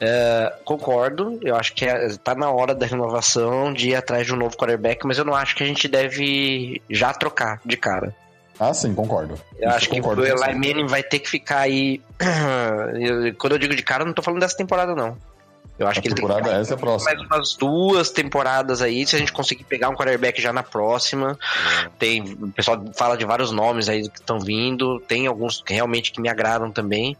[0.01, 4.33] É, concordo, eu acho que é, tá na hora da renovação de ir atrás de
[4.33, 8.15] um novo quarterback, mas eu não acho que a gente deve já trocar de cara.
[8.61, 9.35] Ah, sim, concordo.
[9.59, 10.55] Eu Isso acho que concordo o com Eli.
[10.55, 12.01] Manning vai ter que ficar aí.
[12.99, 15.17] Eu- Quando eu digo de cara, eu não tô falando dessa temporada, não.
[15.79, 17.15] Eu acho A que ele tem que temporada essa é a próxima.
[17.15, 21.39] mais umas duas temporadas aí, se a gente conseguir pegar um quarterback já na próxima.
[22.01, 26.11] Tem, o pessoal fala de vários nomes aí que estão vindo, tem alguns que realmente
[26.11, 27.17] que me agradam também,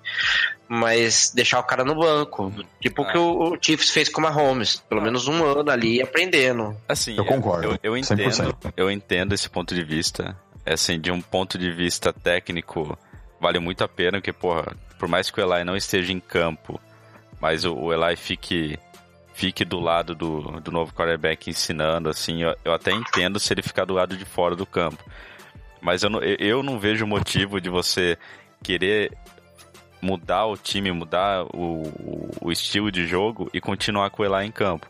[0.67, 4.31] mas deixar o cara no banco, tipo o que o, o Chiefs fez com a
[4.33, 6.77] Mahomes, pelo menos um ano ali aprendendo.
[6.89, 8.73] Assim, Eu concordo, Eu, eu entendo, 100%.
[8.77, 10.37] eu entendo esse ponto de vista.
[10.69, 12.99] É Assim, de um ponto de vista técnico,
[13.41, 16.79] vale muito a pena, porque, porra, por mais que o Eli não esteja em campo,
[17.41, 18.79] mas o, o Eli fique,
[19.33, 23.63] fique do lado do, do novo quarterback ensinando, assim, eu, eu até entendo se ele
[23.63, 25.03] ficar do lado de fora do campo.
[25.81, 28.19] Mas eu não, eu- não vejo motivo de você
[28.63, 29.13] querer
[30.03, 34.47] mudar o time, mudar o, o- o estilo de jogo e continuar com o Eli
[34.47, 34.87] em campo.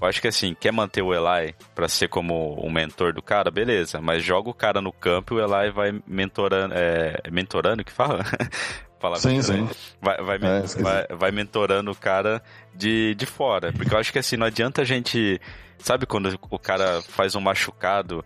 [0.00, 3.50] Eu acho que assim, quer manter o Eli pra ser como um mentor do cara,
[3.50, 7.90] beleza, mas joga o cara no campo e o Eli vai mentorando, é, mentorando que
[7.90, 8.24] fala?
[9.00, 9.68] fala Sim, sim.
[10.00, 12.42] Vai, vai, É, vai, vai mentorando o cara
[12.74, 13.72] de, de fora.
[13.72, 15.40] Porque eu acho que assim, não adianta a gente.
[15.78, 18.24] Sabe quando o cara faz um machucado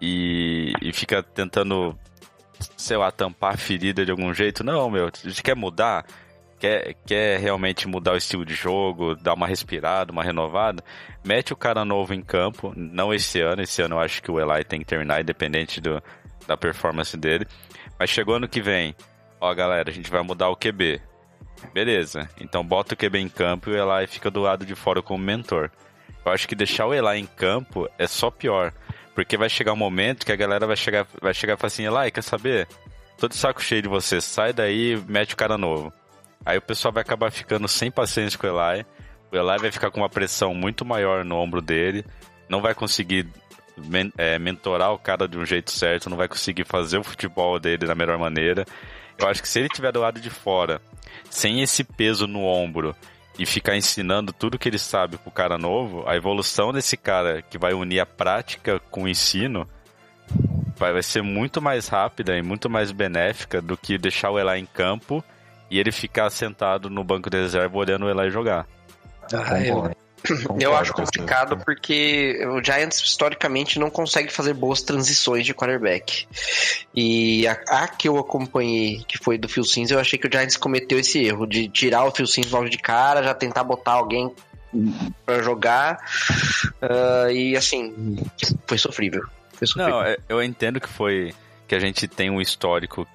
[0.00, 1.98] e, e fica tentando
[2.76, 4.64] sei lá, tampar a ferida de algum jeito.
[4.64, 6.04] Não, meu, a gente quer mudar,
[6.64, 10.82] quer, quer realmente mudar o estilo de jogo, dar uma respirada, uma renovada,
[11.22, 14.40] mete o cara novo em campo, não esse ano, esse ano eu acho que o
[14.40, 16.02] Eli tem que terminar, independente do,
[16.46, 17.46] da performance dele.
[17.98, 18.96] Mas chegou ano que vem,
[19.38, 21.02] ó galera, a gente vai mudar o QB.
[21.72, 25.02] Beleza, então bota o QB em campo e o Eli fica do lado de fora
[25.02, 25.70] como mentor.
[26.24, 28.72] Eu acho que deixar o Eli em campo é só pior.
[29.14, 31.86] Porque vai chegar um momento que a galera vai chegar, vai chegar e falar assim,
[31.86, 32.66] Eli, quer saber?
[33.18, 35.92] Tô de saco cheio de você, sai daí mete o cara novo.
[36.44, 38.84] Aí o pessoal vai acabar ficando sem paciência com o Eli.
[39.32, 42.04] O Eli vai ficar com uma pressão muito maior no ombro dele.
[42.48, 43.26] Não vai conseguir
[43.76, 46.10] men é, mentorar o cara de um jeito certo.
[46.10, 48.66] Não vai conseguir fazer o futebol dele da melhor maneira.
[49.18, 50.82] Eu acho que se ele tiver do lado de fora,
[51.30, 52.94] sem esse peso no ombro
[53.38, 57.58] e ficar ensinando tudo que ele sabe pro cara novo, a evolução desse cara que
[57.58, 59.68] vai unir a prática com o ensino
[60.76, 64.66] vai ser muito mais rápida e muito mais benéfica do que deixar o Eli em
[64.66, 65.24] campo
[65.70, 68.66] e ele ficar sentado no banco de reserva olhando o Eli jogar.
[69.32, 69.90] Ah, eu,
[70.58, 76.26] eu acho complicado porque o Giants historicamente não consegue fazer boas transições de quarterback.
[76.94, 80.30] E a, a, que eu acompanhei, que foi do Phil Sims, eu achei que o
[80.30, 83.92] Giants cometeu esse erro de tirar o Phil Sims logo de cara, já tentar botar
[83.92, 84.32] alguém
[85.24, 85.98] para jogar.
[86.82, 88.16] Uh, e assim,
[88.66, 89.24] foi sofrível.
[89.52, 89.90] foi sofrível.
[89.90, 91.34] Não, eu entendo que foi
[91.68, 93.06] que a gente tem um histórico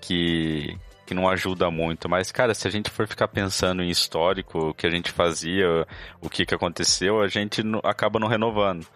[0.00, 0.76] que
[1.12, 2.08] que não ajuda muito.
[2.08, 5.86] Mas, cara, se a gente for ficar pensando em histórico, o que a gente fazia,
[6.20, 8.86] o que, que aconteceu, a gente acaba não renovando.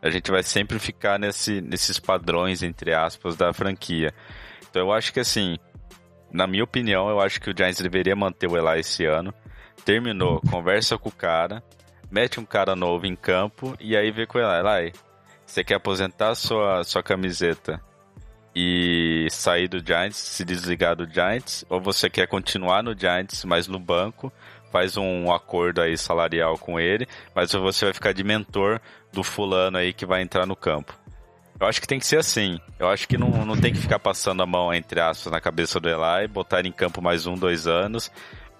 [0.00, 4.12] A gente vai sempre ficar nesse, nesses padrões, entre aspas, da franquia.
[4.68, 5.58] Então eu acho que assim,
[6.32, 9.34] na minha opinião, eu acho que o Giants deveria manter o Eli esse ano.
[9.84, 11.62] Terminou, conversa com o cara,
[12.10, 14.84] mete um cara novo em campo e aí vê com o Eli.
[14.84, 14.92] Eli,
[15.44, 17.80] você quer aposentar sua, sua camiseta
[18.54, 23.66] e sair do Giants, se desligar do Giants, ou você quer continuar no Giants, mas
[23.66, 24.32] no banco,
[24.70, 28.80] faz um acordo aí salarial com ele, mas você vai ficar de mentor
[29.12, 30.94] do fulano aí que vai entrar no campo.
[31.58, 32.60] Eu acho que tem que ser assim.
[32.78, 35.80] Eu acho que não, não tem que ficar passando a mão, entre aspas, na cabeça
[35.80, 38.10] do Eli, botar ele em campo mais um, dois anos,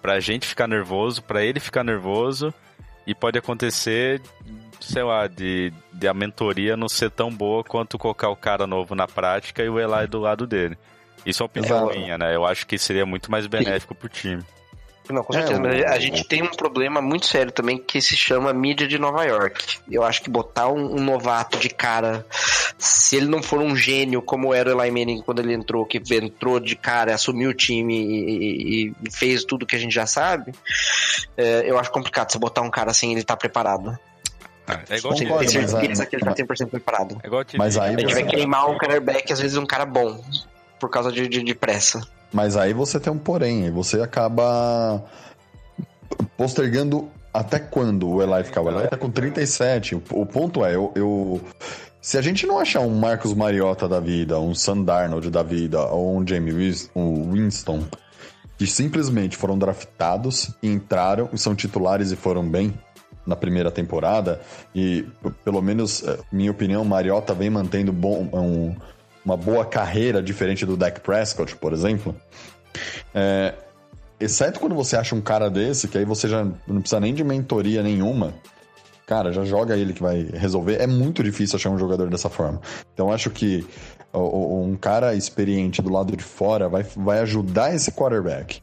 [0.01, 2.55] pra gente ficar nervoso, pra ele ficar nervoso,
[3.07, 4.23] e pode acontecer
[4.81, 8.95] sei lá, de, de a mentoria não ser tão boa quanto colocar o cara novo
[8.95, 10.77] na prática e o Eli do lado dele.
[11.25, 11.99] Isso é uma opinião Exato.
[11.99, 12.35] minha, né?
[12.35, 14.45] Eu acho que seria muito mais benéfico pro time.
[15.11, 15.61] Não, com certeza.
[15.69, 19.25] É, a gente tem um problema muito sério também que se chama mídia de Nova
[19.25, 19.79] York.
[19.91, 22.27] Eu acho que botar um, um novato de cara,
[22.79, 26.03] se ele não for um gênio como era o Eli Manning quando ele entrou, que
[26.13, 30.53] entrou de cara, assumiu o time e, e fez tudo que a gente já sabe,
[31.37, 33.97] é, eu acho complicado você botar um cara assim ele tá preparado.
[34.89, 37.19] É igual Concordo, tem certeza que ele tá 100% preparado.
[37.23, 40.21] É igual mas aí a gente vai queimar um quarterback, às vezes um cara bom,
[40.81, 42.07] por causa de, de, de pressa.
[42.33, 45.05] Mas aí você tem um porém, você acaba
[46.37, 48.63] postergando até quando o Eli ficar?
[48.63, 49.95] O Eli tá com 37.
[49.95, 51.41] O, o ponto é, eu, eu,
[52.01, 55.83] Se a gente não achar um Marcos Mariota da vida, um Sam Darnold da vida,
[55.87, 56.53] ou um Jamie
[56.95, 57.85] Winston,
[58.59, 62.75] que simplesmente foram draftados e entraram e são titulares e foram bem,
[63.27, 64.41] na primeira temporada,
[64.75, 65.05] e
[65.45, 68.75] pelo menos, é, minha opinião, Mariota vem mantendo bom, um,
[69.25, 72.15] uma boa carreira, diferente do Dak Prescott, por exemplo.
[73.15, 73.55] É,
[74.21, 77.25] exceto quando você acha um cara desse, que aí você já não precisa nem de
[77.25, 78.35] mentoria nenhuma.
[79.07, 80.81] Cara, já joga ele que vai resolver.
[80.81, 82.61] É muito difícil achar um jogador dessa forma.
[82.93, 83.65] Então acho que
[84.13, 88.61] um cara experiente do lado de fora vai, vai ajudar esse quarterback.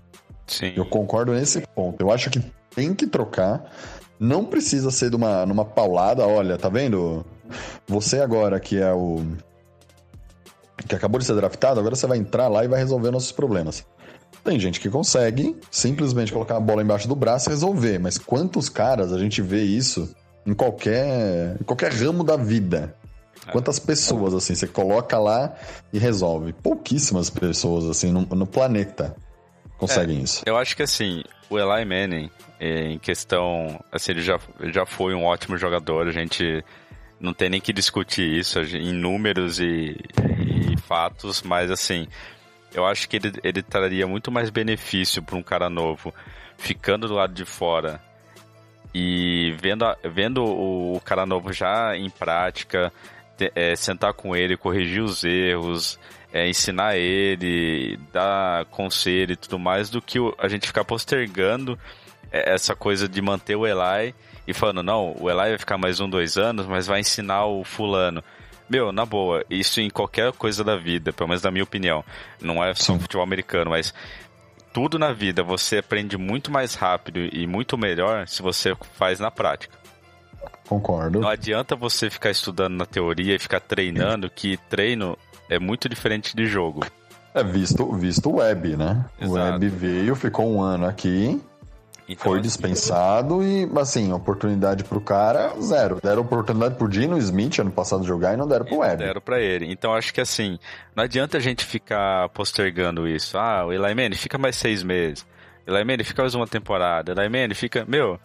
[0.47, 0.73] Sim.
[0.75, 2.01] Eu concordo nesse ponto.
[2.01, 2.41] Eu acho que
[2.75, 3.71] tem que trocar.
[4.19, 7.25] Não precisa ser de uma, numa paulada, olha, tá vendo?
[7.87, 9.21] Você agora que é o.
[10.87, 13.85] que acabou de ser draftado, agora você vai entrar lá e vai resolver nossos problemas.
[14.43, 18.67] Tem gente que consegue simplesmente colocar a bola embaixo do braço e resolver, mas quantos
[18.67, 20.13] caras a gente vê isso
[20.45, 22.93] em qualquer, em qualquer ramo da vida?
[23.51, 25.53] Quantas pessoas, assim, você coloca lá
[25.91, 26.53] e resolve?
[26.53, 29.15] Pouquíssimas pessoas, assim, no, no planeta
[29.77, 30.43] conseguem é, isso.
[30.45, 33.79] Eu acho que, assim, o Eli Manning, em questão.
[33.91, 34.39] Assim, ele já,
[34.71, 36.63] já foi um ótimo jogador, a gente
[37.19, 39.95] não tem nem que discutir isso em números e,
[40.39, 42.05] e fatos, mas assim,
[42.73, 46.13] eu acho que ele, ele traria muito mais benefício para um cara novo
[46.57, 48.01] ficando do lado de fora
[48.93, 52.91] e vendo, a, vendo o, o, cara novo já em prática,
[53.37, 55.97] te, é, sentar com ele, corrigir os erros,
[56.33, 61.77] é, ensinar ele, dar conselho e tudo mais, do que a gente ficar postergando
[62.31, 64.15] é, essa coisa de manter o Eli
[64.47, 67.63] e falando, não, o Eli vai ficar mais um, dois anos, mas vai ensinar o
[67.63, 68.23] fulano.
[68.67, 72.03] Meu, na boa, isso em qualquer coisa da vida, pelo menos na minha opinião.
[72.41, 73.93] Não é só futebol americano, mas
[74.73, 79.29] tudo na vida você aprende muito mais rápido e muito melhor se você faz na
[79.29, 79.77] prática.
[80.67, 81.19] Concordo.
[81.19, 85.15] Não adianta você ficar estudando na teoria e ficar treinando, que treino
[85.55, 86.85] é muito diferente de jogo.
[87.33, 89.05] É visto, visto o web, né?
[89.19, 89.51] O Exato.
[89.53, 91.41] web veio, ficou um ano aqui,
[92.07, 95.99] Então, foi assim, dispensado e, assim, oportunidade pro cara, zero.
[96.03, 98.97] Deram oportunidade pro Dino Smith ano passado jogar e não deram pro web.
[98.97, 99.71] Deram pra ele.
[99.71, 100.59] Então acho que assim,
[100.95, 103.37] não adianta a gente ficar postergando isso.
[103.37, 105.25] Ah, o Eli Manning fica mais seis meses.
[105.65, 107.13] Eli Manning fica mais uma temporada.
[107.13, 107.83] Eli Manning fica.
[107.87, 108.19] Meu,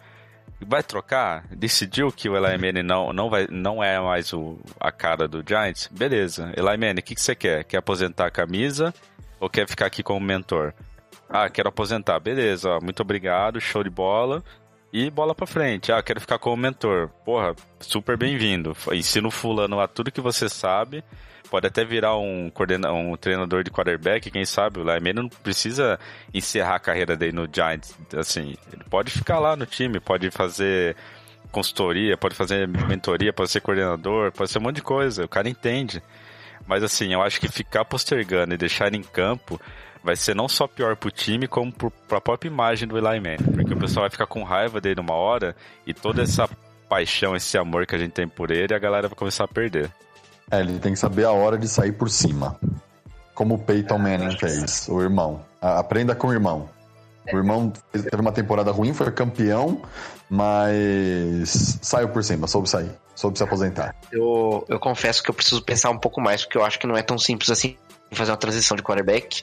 [0.61, 1.45] vai trocar?
[1.51, 5.43] Decidiu que o Eli Manning não, não, vai, não é mais o, a cara do
[5.47, 5.89] Giants?
[5.91, 6.51] Beleza.
[6.55, 7.63] Eli Manning, o que, que você quer?
[7.63, 8.93] Quer aposentar a camisa
[9.39, 10.73] ou quer ficar aqui como mentor?
[11.29, 12.19] Ah, quero aposentar.
[12.19, 14.43] Beleza, ó, muito obrigado, show de bola.
[14.91, 15.91] E bola pra frente.
[15.91, 17.09] Ah, quero ficar como mentor.
[17.23, 18.75] Porra, super bem-vindo.
[18.91, 21.03] Ensina o fulano lá tudo que você sabe.
[21.49, 24.79] Pode até virar um, coordena um treinador de quarterback, quem sabe.
[24.79, 25.99] O Laimene não precisa
[26.33, 27.95] encerrar a carreira dele no Giants.
[28.15, 30.95] Assim, ele pode ficar lá no time, pode fazer
[31.51, 35.25] consultoria, pode fazer mentoria, pode ser coordenador, pode ser um monte de coisa.
[35.25, 36.01] O cara entende.
[36.67, 39.59] Mas assim, eu acho que ficar postergando e deixar ele em campo
[40.03, 43.51] vai ser não só pior pro time, como pro, pra própria imagem do Eli Manning.
[43.53, 46.49] Porque o pessoal vai ficar com raiva dele uma hora e toda essa
[46.87, 49.91] paixão, esse amor que a gente tem por ele, a galera vai começar a perder.
[50.51, 52.59] É, ele tem que saber a hora de sair por cima.
[53.35, 55.41] Como o Peyton Manning fez, o irmão.
[55.61, 56.69] Aprenda com o irmão.
[57.31, 59.83] O irmão teve uma temporada ruim, foi campeão,
[60.27, 63.95] mas saiu por cima, soube sair, soube se aposentar.
[64.11, 66.97] Eu, eu confesso que eu preciso pensar um pouco mais, porque eu acho que não
[66.97, 67.77] é tão simples assim
[68.11, 69.41] fazer uma transição de quarterback.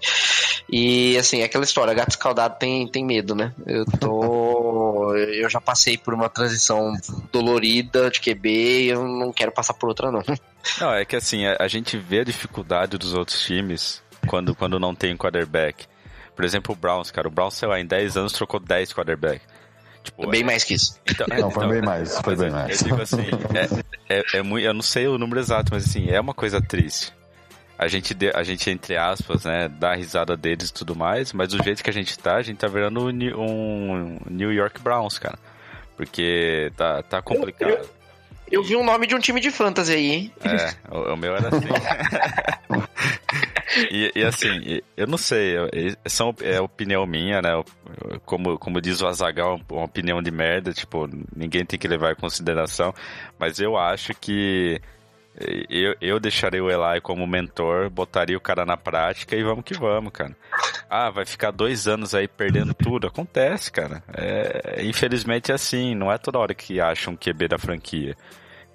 [0.68, 3.52] E assim, é aquela história, gato escaldado tem, tem medo, né?
[3.66, 5.14] Eu tô.
[5.16, 6.92] eu já passei por uma transição
[7.33, 8.48] dolorida de QB
[8.85, 10.22] e eu não quero passar por outra, não.
[10.81, 14.81] Não, é que assim, a, a gente vê a dificuldade dos outros times quando, quando
[14.81, 15.87] não tem quarterback.
[16.35, 17.29] Por exemplo, o Browns, cara.
[17.29, 19.40] O Browns, sei lá, em 10 anos trocou 10 quarterback.
[20.02, 21.00] Tipo, Bem mais que isso.
[21.09, 22.81] Então, Não, foi então, bem mais, foi bem eu- mais.
[22.81, 23.22] Eu digo assim,
[24.09, 26.61] é, é, é muito, eu não sei o número exato, mas assim, é uma coisa
[26.61, 27.12] triste.
[27.78, 31.50] A gente, a gente, entre aspas, né, dá a risada deles e tudo mais, mas
[31.50, 35.38] do jeito que a gente tá, a gente tá virando um New York Browns, cara.
[35.96, 37.86] Porque tá, tá complicado.
[38.50, 40.32] Eu vi um nome de um time de fantasy aí, hein?
[40.44, 41.66] É, o, o meu era assim.
[43.90, 45.56] e, e assim, eu não sei,
[46.06, 47.50] são, é opinião minha, né?
[48.24, 52.16] Como, como diz o Azagal, uma opinião de merda, tipo, ninguém tem que levar em
[52.16, 52.94] consideração,
[53.38, 54.80] mas eu acho que
[55.68, 59.75] eu, eu deixaria o Eli como mentor, botaria o cara na prática e vamos que
[59.75, 60.37] vamos, cara.
[60.88, 63.07] Ah, vai ficar dois anos aí perdendo tudo.
[63.07, 64.03] Acontece, cara.
[64.14, 68.16] É, infelizmente é assim, não é toda hora que acham um QB da franquia.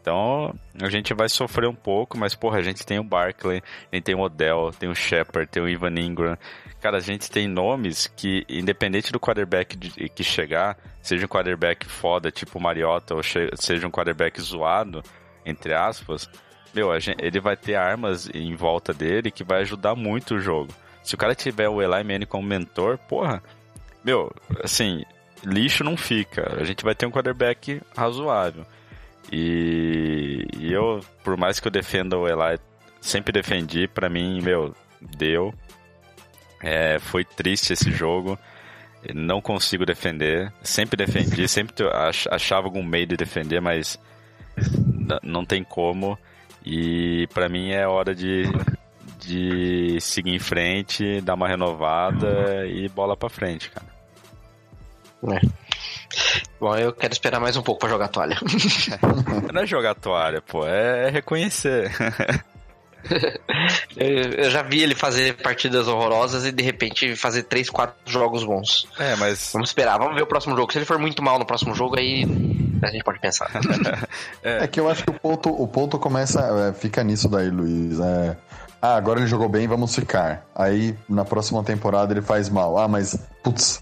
[0.02, 3.95] Então, a gente vai sofrer um pouco, mas, porra, a gente tem o Barkley, a
[3.95, 6.36] gente tem o Odell, tem o Shepard, tem o Ivan Ingram.
[6.82, 11.86] Cara, a gente tem nomes que, independente do quarterback de- que chegar, seja um quarterback
[11.86, 15.04] foda, tipo Mariota, ou seja um quarterback zoado,
[15.45, 16.28] entre aspas,
[16.73, 20.39] meu, a gen- ele vai ter armas em volta dele que vai ajudar muito o
[20.39, 20.73] jogo.
[21.03, 23.41] Se o cara tiver o Eli Manning como mentor, porra,
[24.03, 24.31] meu,
[24.63, 25.03] assim,
[25.43, 26.55] lixo não fica.
[26.60, 28.65] A gente vai ter um quarterback razoável.
[29.31, 32.60] E, e eu, por mais que eu defenda o Eli,
[32.99, 34.75] sempre defendi, pra mim, meu,
[35.17, 35.53] deu.
[36.62, 38.38] É, foi triste esse jogo.
[39.15, 40.53] Não consigo defender.
[40.62, 41.73] Sempre defendi, sempre
[42.29, 43.97] achava algum meio de defender, mas
[45.23, 46.17] não tem como.
[46.65, 48.43] E pra mim é hora de,
[49.19, 53.91] de seguir em frente, dar uma renovada e bola pra frente, cara.
[56.60, 58.38] Bom, eu quero esperar mais um pouco pra jogar toalha.
[59.54, 61.91] Não é jogar toalha, pô, é reconhecer.
[63.97, 68.43] Eu, eu já vi ele fazer partidas horrorosas e de repente fazer 3, 4 jogos
[68.43, 68.88] bons.
[69.00, 70.71] É, mas Vamos esperar, vamos ver o próximo jogo.
[70.71, 72.26] Se ele for muito mal no próximo jogo, aí
[72.81, 73.49] a gente pode pensar.
[74.43, 77.99] É que eu acho que o ponto, o ponto começa, é, fica nisso daí, Luiz.
[77.99, 78.35] É,
[78.81, 80.43] ah, agora ele jogou bem, vamos ficar.
[80.55, 82.77] Aí na próxima temporada ele faz mal.
[82.77, 83.79] Ah, mas putz,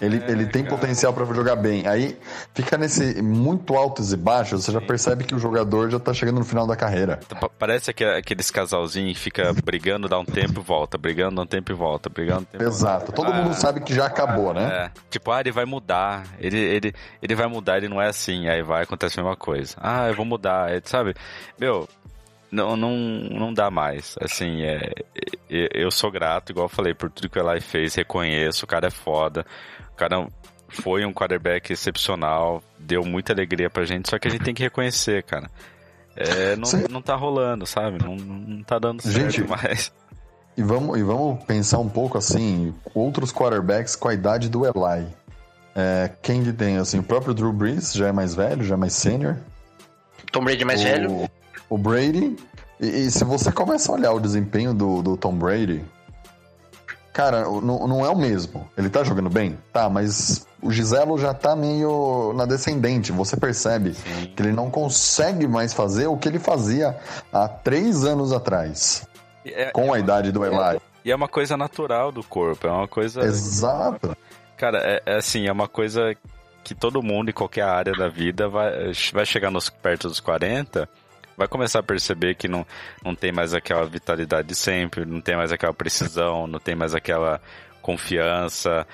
[0.00, 1.86] ele, ele tem potencial pra jogar bem.
[1.86, 2.18] Aí
[2.54, 6.38] fica nesse muito altos e baixos, você já percebe que o jogador já tá chegando
[6.38, 7.20] no final da carreira.
[7.40, 11.42] pa- parece que aqueles casalzinhos que fica brigando, dá um tempo e volta, brigando, dá
[11.42, 13.12] um tempo e volta, brigando, um tempo Exato.
[13.12, 13.34] Todo Ah.
[13.34, 14.64] mundo sabe que já acabou, né?
[14.64, 16.24] É, tipo, ah, ele vai mudar.
[16.38, 18.48] Ele, ele, ele vai mudar, ele não é assim.
[18.48, 19.76] Aí vai acontecer a mesma coisa.
[19.80, 20.70] Ah, eu vou mudar.
[20.72, 21.14] É, sabe?
[21.58, 21.88] Meu,
[22.50, 24.14] não, não, não dá mais.
[24.20, 24.92] Assim, é,
[25.50, 27.94] é, eu sou grato, igual eu falei, por tudo que o Eli fez.
[27.94, 29.44] Reconheço, o cara é foda.
[29.94, 30.26] O cara
[30.68, 32.62] foi um quarterback excepcional.
[32.78, 34.10] Deu muita alegria pra gente.
[34.10, 35.48] Só que a gente tem que reconhecer, cara.
[36.16, 38.02] é, não, não tá rolando, sabe?
[38.02, 39.92] Não, não tá dando certo Gente, mais.
[40.56, 45.06] E vamos, e vamos pensar um pouco assim, outros quarterbacks com a idade do Eli.
[45.74, 48.78] É, quem que tem, assim, o próprio Drew Brees já é mais velho, já é
[48.78, 49.36] mais sênior.
[50.30, 51.30] Tom Brady mais o, velho.
[51.68, 52.36] O Brady.
[52.80, 55.84] E, e se você começa a olhar o desempenho do, do Tom Brady,
[57.14, 58.68] cara, não, não é o mesmo.
[58.76, 59.56] Ele tá jogando bem?
[59.72, 63.12] Tá, mas o Giselo já tá meio na descendente.
[63.12, 63.92] Você percebe
[64.36, 66.98] que ele não consegue mais fazer o que ele fazia
[67.32, 69.06] há três anos atrás,
[69.46, 70.80] É, com a idade do Eli.
[71.04, 73.22] e é uma coisa natural do corpo, é uma coisa.
[73.22, 74.16] Exato.
[74.56, 76.14] Cara, é, é assim, é uma coisa
[76.64, 80.88] que todo mundo em qualquer área da vida vai, vai chegar nos, perto dos 40,
[81.36, 82.66] vai começar a perceber que não,
[83.04, 86.94] não tem mais aquela vitalidade de sempre, não tem mais aquela precisão, não tem mais
[86.94, 87.40] aquela
[87.82, 88.86] confiança.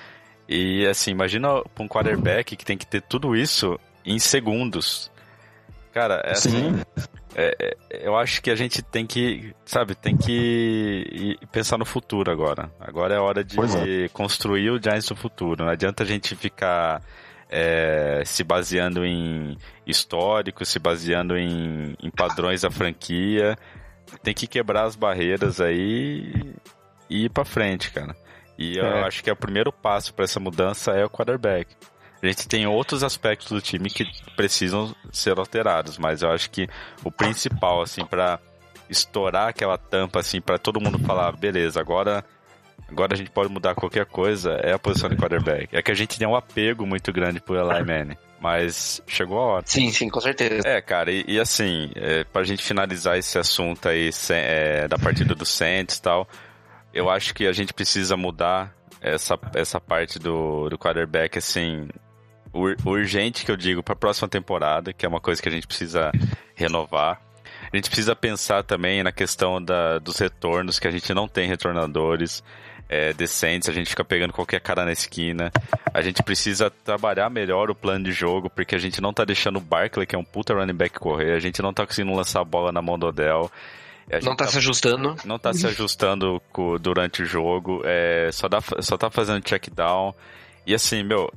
[0.47, 5.11] E assim, imagina um quarterback que tem que ter tudo isso em segundos.
[5.93, 6.81] Cara, é assim, Sim.
[7.35, 12.31] é- é- eu acho que a gente tem que, sabe, tem que pensar no futuro
[12.31, 12.71] agora.
[12.79, 13.71] Agora é hora de Pois
[14.13, 15.63] construir o Giants do futuro.
[15.65, 17.01] Não adianta a gente ficar
[17.51, 23.57] é, se baseando em históricos, se baseando em, em padrões da franquia.
[24.23, 26.53] Tem que quebrar as barreiras aí
[27.09, 28.15] e ir pra frente, cara.
[28.57, 29.03] E eu É.
[29.03, 31.75] acho que é o primeiro passo para essa mudança é o quarterback.
[32.23, 36.67] A gente tem outros aspectos do time que precisam ser alterados, mas eu acho que
[37.03, 38.39] o principal, assim, para
[38.89, 42.23] estourar aquela tampa, assim, para todo mundo falar, beleza, agora,
[42.91, 45.75] agora a gente pode mudar qualquer coisa, é a posição de quarterback.
[45.75, 49.45] É que a gente tem um apego muito grande por Eli Manning, mas chegou a
[49.45, 49.63] hora.
[49.65, 50.67] Sim, sim, com certeza.
[50.67, 55.33] É, cara, e, e assim, é, pra gente finalizar esse assunto aí é, da partida
[55.33, 56.27] do Saints e tal,
[56.93, 61.87] eu acho que a gente precisa mudar essa, essa parte do, do quarterback, assim,
[62.53, 65.65] ur- urgente que eu digo pra próxima temporada, que é uma coisa que a gente
[65.65, 66.11] precisa
[66.53, 67.21] renovar.
[67.71, 71.47] A gente precisa pensar também na questão da, dos retornos, que a gente não tem
[71.47, 72.43] retornadores
[72.91, 75.49] é, decentes, a gente fica pegando qualquer cara na esquina.
[75.93, 79.55] A gente precisa trabalhar melhor o plano de jogo, porque a gente não tá deixando
[79.57, 82.41] o Barkley, que é um puta running back, correr, a gente não tá conseguindo lançar
[82.41, 83.49] a bola na mão do Odell.
[84.23, 85.15] Não tá se ajustando.
[85.23, 89.69] não tá se ajustando co- durante o jogo, é, só, dá, só tá fazendo check
[89.73, 90.13] down.
[90.67, 91.31] E assim, meu,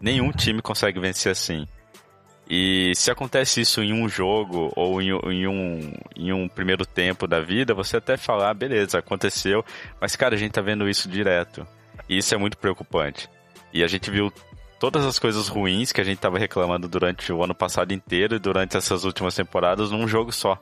[0.00, 1.66] nenhum time consegue vencer assim.
[2.52, 7.28] E se acontece isso em um jogo ou em, em um, em um primeiro tempo
[7.28, 9.64] da vida, você até fala, ah, beleza, aconteceu.
[10.00, 11.64] Mas, cara, a gente tá vendo isso direto.
[12.08, 13.28] E isso é muito preocupante.
[13.72, 14.32] E a gente viu
[14.80, 18.40] todas as coisas ruins que a gente tava reclamando durante o ano passado inteiro e
[18.40, 20.58] durante essas últimas temporadas num jogo só.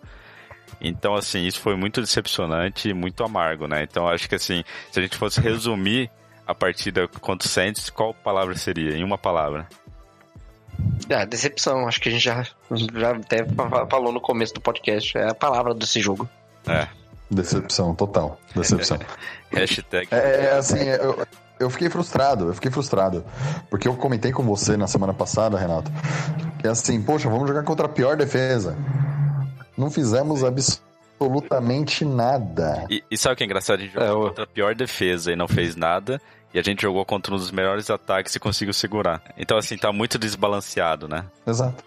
[0.82, 3.82] Então, assim, isso foi muito decepcionante e muito amargo, né?
[3.82, 4.62] Então, acho que, assim,
[4.92, 6.10] se a gente fosse resumir
[6.46, 8.94] a partida contra o Saints, qual palavra seria?
[8.94, 9.66] Em uma palavra.
[11.10, 11.86] Ah, decepção.
[11.88, 12.44] Acho que a gente já,
[12.94, 15.16] já até fa- falou no começo do podcast.
[15.16, 16.28] É a palavra desse jogo.
[16.66, 16.86] É.
[17.30, 18.38] Decepção, total.
[18.54, 18.98] Decepção.
[19.52, 20.08] Hashtag.
[20.10, 21.26] É, é, assim, é, eu,
[21.60, 23.24] eu fiquei frustrado, eu fiquei frustrado.
[23.70, 25.90] Porque eu comentei com você na semana passada, Renato,
[26.60, 28.76] que é assim, poxa, vamos jogar contra a pior defesa.
[29.76, 32.86] Não fizemos absolutamente nada.
[32.90, 33.78] E, e sabe o que é engraçado?
[33.80, 36.20] A gente jogou É, contra a pior defesa e não fez nada.
[36.52, 39.22] E a gente jogou contra um dos melhores ataques e conseguiu segurar.
[39.36, 41.24] Então, assim, tá muito desbalanceado, né?
[41.46, 41.84] Exato.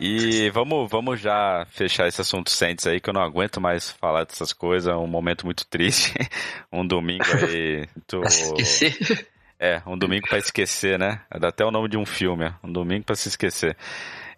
[0.00, 4.24] E vamos, vamos já fechar esse assunto Saints aí, que eu não aguento mais falar
[4.24, 4.92] dessas coisas.
[4.92, 6.14] É um momento muito triste.
[6.72, 7.88] um domingo aí.
[8.06, 8.22] Tô...
[8.24, 9.26] Esqueci.
[9.58, 11.20] É, um domingo pra esquecer, né?
[11.40, 13.76] Dá até o nome de um filme, um domingo pra se esquecer.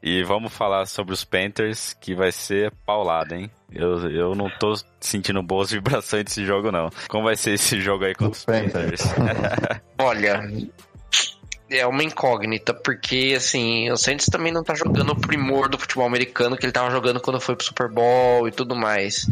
[0.02, 3.50] E vamos falar sobre os Panthers, que vai ser paulada, hein?
[3.70, 6.90] Eu, eu não tô sentindo boas vibrações desse jogo, não.
[7.08, 9.02] Como vai ser esse jogo aí contra os Panthers.
[9.02, 9.80] Panthers?
[10.00, 10.42] Olha,
[11.70, 16.06] é uma incógnita, porque assim, o Saints também não tá jogando o primor do futebol
[16.06, 19.26] americano que ele tava jogando quando foi pro Super Bowl e tudo mais.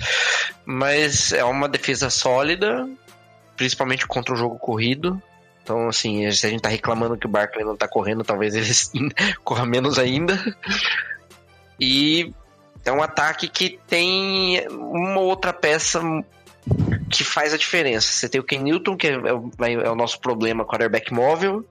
[0.65, 2.89] Mas é uma defesa sólida,
[3.57, 5.21] principalmente contra o jogo corrido.
[5.69, 8.91] Então, assim, se a gente tá reclamando que o Barkley não tá correndo, talvez eles
[9.45, 10.43] corra menos ainda.
[11.79, 12.33] E
[12.87, 16.01] é um ataque que tem uma outra peça
[17.11, 18.11] que faz a diferença.
[18.11, 21.63] Você tem o Ken Newton, que é, é o nosso problema quarterback móvel.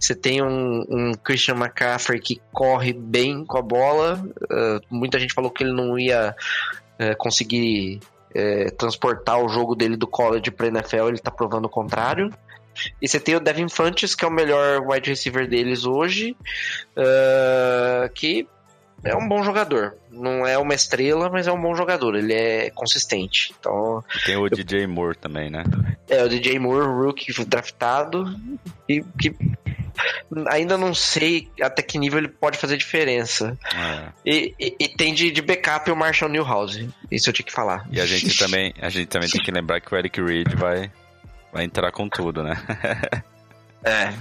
[0.00, 4.18] Você tem um, um Christian McCaffrey que corre bem com a bola.
[4.44, 6.34] Uh, muita gente falou que ele não ia
[6.98, 8.00] uh, conseguir
[8.34, 11.08] uh, transportar o jogo dele do college para NFL.
[11.08, 12.32] Ele tá provando o contrário.
[13.00, 16.36] E você tem o Devin Funches, que é o melhor wide receiver deles hoje,
[16.96, 18.46] uh, que
[19.04, 19.96] é um bom jogador.
[20.10, 22.14] Não é uma estrela, mas é um bom jogador.
[22.14, 23.52] Ele é consistente.
[23.58, 25.64] Então, Tem o DJ Moore também, né?
[26.08, 28.24] é, o DJ Moore, rookie draftado,
[28.88, 29.34] e que
[30.48, 33.58] ainda não sei até que nível ele pode fazer diferença.
[33.74, 34.08] É.
[34.24, 36.88] E, e- e tem de, de backup o Marshall Newhouse.
[37.10, 37.86] Isso eu tinha que falar.
[37.90, 40.90] E a gente também, a gente também tem que lembrar que o Eric Reed vai,
[41.52, 42.56] vai entrar com tudo, né?
[43.84, 44.12] É.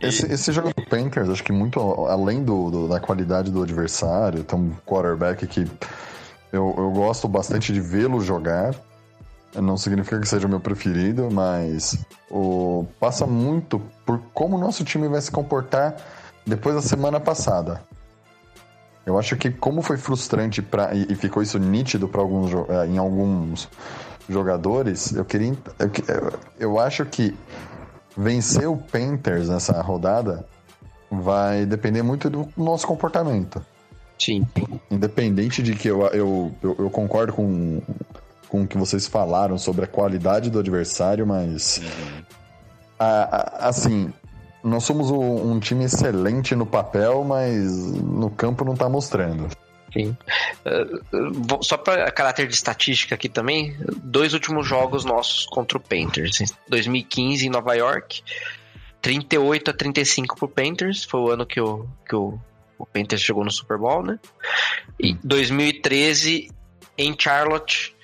[0.00, 4.42] Esse, esse jogo do Panthers, acho que muito além do, do- da qualidade do adversário,
[4.42, 5.60] tem um quarterback que
[6.50, 8.74] eu, eu gosto bastante de vê-lo jogar.
[9.54, 11.98] Não significa que seja o meu preferido, mas
[12.30, 15.94] o, passa muito por como o nosso time vai se comportar
[16.46, 17.82] depois da semana passada.
[19.04, 22.86] Eu acho que como foi frustrante pra, e, e ficou isso nítido para alguns eh,
[22.86, 23.68] em alguns
[24.28, 27.34] jogadores, eu queria eu, eu- acho que
[28.16, 30.44] vencer o Panthers nessa rodada
[31.10, 33.64] vai depender muito do nosso comportamento.
[34.18, 34.44] Sim.
[34.90, 37.80] Independente de que eu, eu, eu, eu concordo com,
[38.48, 41.80] com o que vocês falaram sobre a qualidade do adversário, mas.
[42.98, 43.06] a-
[43.64, 44.12] a- assim,
[44.62, 47.72] nós somos um, um time excelente no papel, mas
[48.02, 49.46] no campo não tá mostrando.
[49.92, 50.16] Sim.
[51.32, 56.40] Vou- só para caráter de estatística aqui também, dois últimos jogos nossos contra o Panthers.
[56.40, 58.22] Em 2015 em Nova York,
[59.00, 62.38] 38 a 35 pro Panthers, foi o ano que o, que o,
[62.78, 64.18] o Panthers chegou no Super Bowl, né?
[65.00, 66.50] E 2013
[66.98, 67.94] em Charlotte,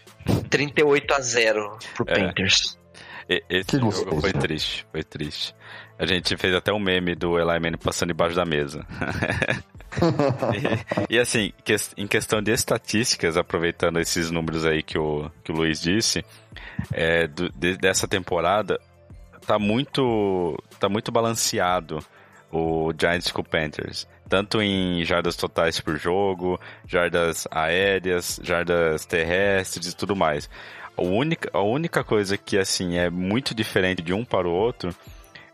[0.48, 2.14] 38 a 0 pro É.
[2.26, 2.78] Panthers.
[3.28, 4.20] E- Esse Que jogo gostoso.
[4.20, 5.54] foi triste, foi triste.
[5.98, 8.86] A gente fez até um meme do Eli Manning passando debaixo da mesa.
[11.08, 15.54] e, assim, ques- em questão de estatísticas, aproveitando esses números aí que o, que o
[15.56, 16.24] Luiz disse,
[16.92, 18.78] é, do- de- dessa temporada,
[19.46, 21.98] tá muito, tá muito balanceado
[22.50, 24.06] o Giants com o Panthers.
[24.28, 30.48] Tanto em jardas totais por jogo, jardas aéreas, jardas terrestres e tudo mais.
[30.96, 34.94] A única, a única coisa que, assim, é muito diferente de um para o outro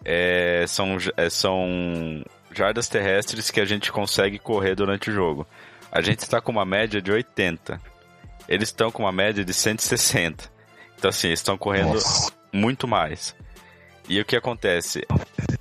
[0.04, 2.22] é, são, é, são
[2.52, 5.46] jardas terrestres que a gente consegue correr durante o jogo.
[5.90, 7.80] A gente está com uma média de 80.
[8.48, 10.50] Eles estão com uma média de 160.
[10.96, 12.32] Então, assim, eles estão correndo Nossa.
[12.52, 13.34] muito mais.
[14.08, 15.06] E o que acontece?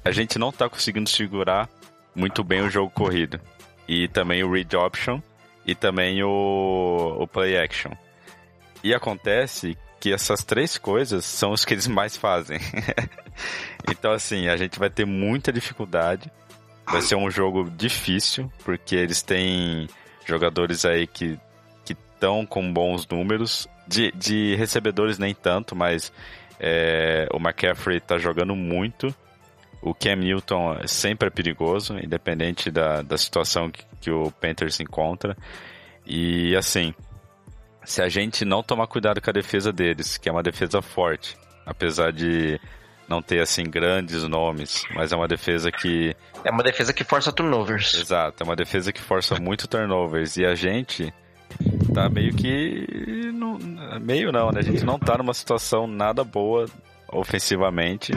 [0.03, 1.69] A gente não tá conseguindo segurar
[2.15, 3.39] muito bem o jogo corrido.
[3.87, 5.21] E também o read option
[5.65, 7.91] e também o, o play action.
[8.83, 12.59] E acontece que essas três coisas são os que eles mais fazem.
[13.89, 16.31] então, assim, a gente vai ter muita dificuldade.
[16.91, 19.87] Vai ser um jogo difícil, porque eles têm
[20.25, 21.39] jogadores aí que
[22.19, 23.67] estão com bons números.
[23.87, 26.11] De, de recebedores nem tanto, mas
[26.59, 29.13] é, o McCaffrey tá jogando muito.
[29.81, 35.35] O Cam Newton sempre é perigoso, independente da, da situação que, que o Panthers encontra.
[36.05, 36.93] E assim,
[37.85, 41.37] se a gente não tomar cuidado com a defesa deles, que é uma defesa forte,
[41.65, 42.59] apesar de
[43.09, 47.31] não ter assim grandes nomes, mas é uma defesa que É uma defesa que força
[47.31, 47.95] turnovers.
[47.95, 51.13] Exato, é uma defesa que força muito turnovers e a gente
[51.93, 53.31] tá meio que.
[53.33, 53.57] Não,
[53.99, 54.59] meio não, né?
[54.59, 56.67] A gente não tá numa situação nada boa
[57.11, 58.13] ofensivamente.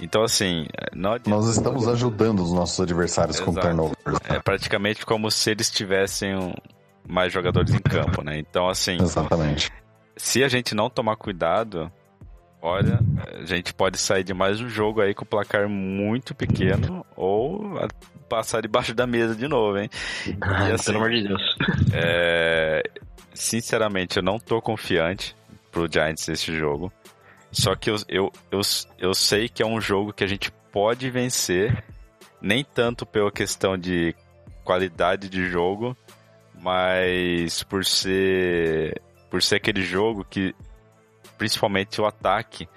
[0.00, 3.66] Então, assim, não adianta- Nós estamos ajudando os nossos adversários com Exato.
[3.66, 3.96] turnovers.
[4.28, 6.54] É praticamente como se eles tivessem
[7.08, 8.38] mais jogadores em campo, né?
[8.38, 9.72] Então, assim, Exatamente.
[10.16, 11.90] se a gente não tomar cuidado,
[12.60, 13.00] olha,
[13.40, 17.78] a gente pode sair de mais um jogo aí com o placar muito pequeno ou
[18.28, 19.88] passar debaixo da mesa de novo, hein?
[20.40, 21.56] Ah, assim, Pelo amor de Deus.
[21.92, 22.82] É,
[23.34, 25.34] sinceramente, eu não tô confiante
[25.70, 26.92] pro Giants nesse jogo.
[27.50, 28.60] Só que eu, eu, eu,
[28.98, 31.82] eu sei que é um jogo que a gente pode vencer,
[32.40, 34.14] nem tanto pela questão de
[34.62, 35.96] qualidade de jogo,
[36.60, 39.00] mas por ser
[39.30, 40.54] por ser aquele jogo que
[41.38, 42.68] principalmente o ataque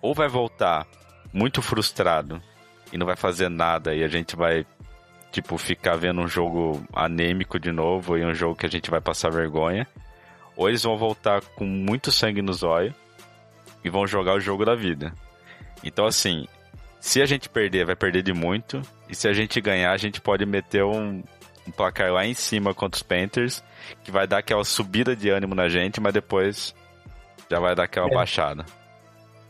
[0.00, 0.86] ou vai voltar
[1.32, 2.42] muito frustrado
[2.92, 4.66] e não vai fazer nada e a gente vai
[5.30, 9.00] tipo ficar vendo um jogo anêmico de novo e um jogo que a gente vai
[9.00, 9.86] passar vergonha,
[10.56, 12.94] ou eles vão voltar com muito sangue nos olhos
[13.84, 15.12] e vão jogar o jogo da vida.
[15.82, 16.46] Então assim,
[17.00, 20.20] se a gente perder, vai perder de muito, e se a gente ganhar, a gente
[20.20, 21.22] pode meter um,
[21.66, 23.62] um placar lá em cima contra os Panthers,
[24.04, 26.74] que vai dar aquela subida de ânimo na gente, mas depois
[27.50, 28.64] já vai dar aquela baixada.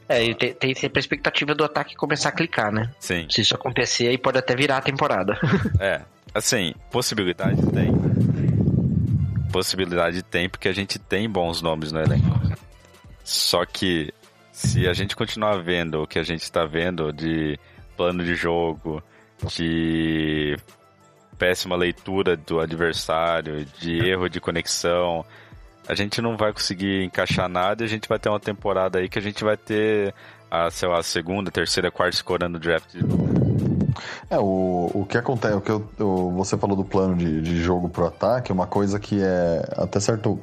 [0.09, 2.90] É, e tem, tem sempre a expectativa do ataque começar a clicar, né?
[2.99, 3.26] Sim.
[3.30, 5.38] Se isso acontecer, aí pode até virar a temporada.
[5.80, 6.03] É,
[6.34, 7.90] assim, possibilidade tem.
[9.51, 12.26] Possibilidade tem, porque a gente tem bons nomes no elenco.
[13.22, 14.12] Só que,
[14.53, 17.59] se a gente continuar vendo o que a gente está vendo de
[17.97, 19.03] plano de jogo,
[19.49, 20.57] de
[21.38, 25.24] péssima leitura do adversário, de erro de conexão,
[25.89, 29.09] a gente não vai conseguir encaixar nada e a gente vai ter uma temporada aí
[29.09, 30.14] que a gente vai ter
[30.51, 32.95] a, sei lá, a segunda, terceira, quarta escolha no draft
[34.30, 37.62] É, o, o que acontece, o que eu, eu- você falou do plano de, de
[37.62, 40.39] jogo pro ataque, é uma coisa que é até certo.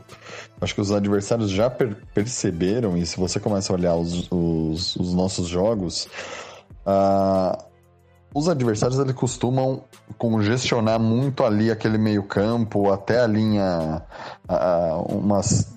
[0.62, 4.96] Acho que os adversários já per- perceberam, e se você começa a olhar os, os,
[4.96, 6.08] os nossos jogos,
[6.86, 7.58] ah,
[8.34, 9.84] os adversários eles costumam
[10.18, 14.02] congestionar muito ali aquele meio-campo, até a linha.
[14.48, 15.70] ah, umas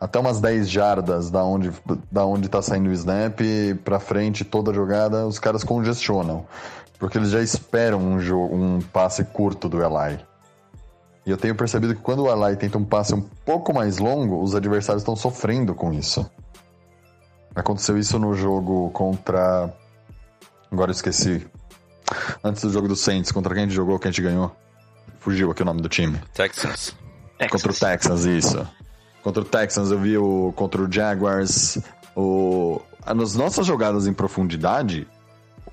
[0.00, 1.72] até umas 10 jardas da onde,
[2.10, 3.40] da onde tá saindo o snap
[3.84, 6.46] pra frente, toda a jogada, os caras congestionam.
[6.98, 10.20] Porque eles já esperam um, jogo, um passe curto do Eli.
[11.26, 14.42] E eu tenho percebido que quando o Eli tenta um passe um pouco mais longo,
[14.42, 16.28] os adversários estão sofrendo com isso.
[17.54, 19.72] Aconteceu isso no jogo contra.
[20.70, 21.46] Agora eu esqueci.
[22.42, 24.54] Antes do jogo do Saints, contra quem a gente jogou, que a gente ganhou.
[25.18, 26.20] Fugiu aqui o nome do time.
[26.32, 26.94] Texans.
[27.50, 28.68] Contra o Texans, isso.
[29.22, 31.78] Contra o Texans, eu vi o contra o Jaguars.
[32.16, 32.80] O...
[33.14, 35.06] Nas nossas jogadas em profundidade,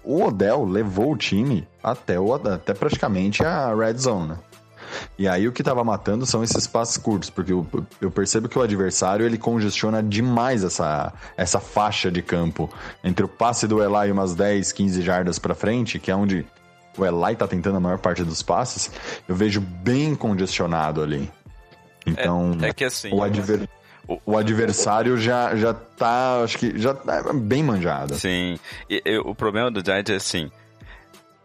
[0.03, 2.33] o Odell levou o time até, o...
[2.33, 4.29] até praticamente a red zone.
[4.29, 4.37] né?
[5.17, 7.65] E aí o que tava matando são esses passes curtos, porque eu,
[8.01, 12.69] eu percebo que o adversário ele congestiona demais essa, essa faixa de campo
[13.03, 16.45] entre o passe do Eli umas 10, 15 jardas pra frente, que é onde
[16.97, 18.91] o Eli tá tentando a maior parte dos passes,
[19.27, 21.29] eu vejo bem congestionado ali.
[22.05, 23.13] Então, É que assim.
[23.13, 23.67] o, adver-
[24.07, 28.15] o- o adversário já, já tá, acho que já tá bem manjado.
[28.15, 28.57] Sim.
[28.89, 30.49] E, e o problema do Giants é assim: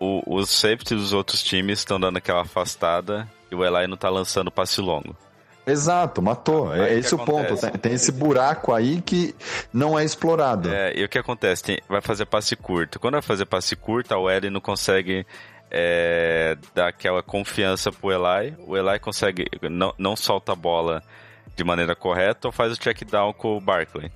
[0.02, 4.10] o, os safety dos outros times estão dando aquela afastada e o Eli não tá
[4.10, 5.16] lançando passe longo.
[5.64, 6.72] Exato, matou.
[6.72, 7.56] Aí É esse o ponto.
[7.56, 9.32] Tem, tem esse buraco aí que
[9.72, 10.68] não é explorado.
[10.68, 11.62] É, e o que acontece?
[11.62, 12.98] Tem- vai fazer passe curto.
[12.98, 15.24] Quando vai fazer passe curto, a OL não consegue
[15.70, 18.56] é, dar aquela confiança pro Eli.
[18.66, 21.00] O Eli consegue, não, não solta a bola
[21.54, 24.10] de maneira correta ou faz o check down com o Barkley.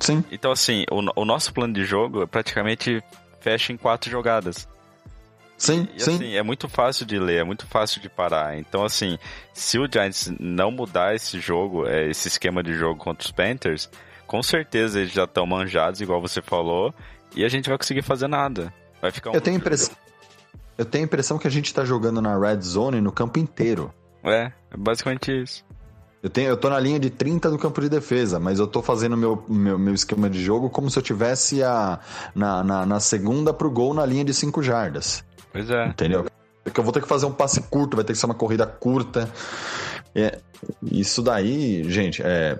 [0.00, 0.24] Sim.
[0.32, 3.00] Então, assim, o, o nosso plano de jogo praticamente
[3.40, 4.68] fecha em quatro jogadas.
[5.60, 6.14] Sim, E sim.
[6.14, 8.58] assim, é muito fácil de ler, é muito fácil de parar.
[8.58, 9.18] Então, assim,
[9.52, 13.90] se o Giants não mudar esse jogo, é, esse esquema de jogo contra os Panthers,
[14.26, 16.94] com certeza eles já estão manjados, igual você falou,
[17.36, 18.72] e a gente vai conseguir fazer nada.
[19.02, 19.94] Vai ficar um Eu tenho a impressão.
[20.78, 23.92] Eu tenho a impressão que a gente tá jogando na red zone no campo inteiro.
[24.24, 25.62] É, é basicamente isso.
[26.22, 28.82] Eu, tenho, eu tô na linha de 30 do campo de defesa, mas eu tô
[28.82, 31.98] fazendo meu, meu, meu esquema de jogo como se eu tivesse a,
[32.34, 35.24] na, na, na segunda pro gol na linha de 5 jardas.
[35.52, 35.86] Pois é.
[35.86, 36.26] Entendeu?
[36.62, 38.66] Porque eu vou ter que fazer um passe curto, vai ter que ser uma corrida
[38.66, 39.28] curta.
[40.14, 40.38] É,
[40.82, 42.58] isso daí, gente, é.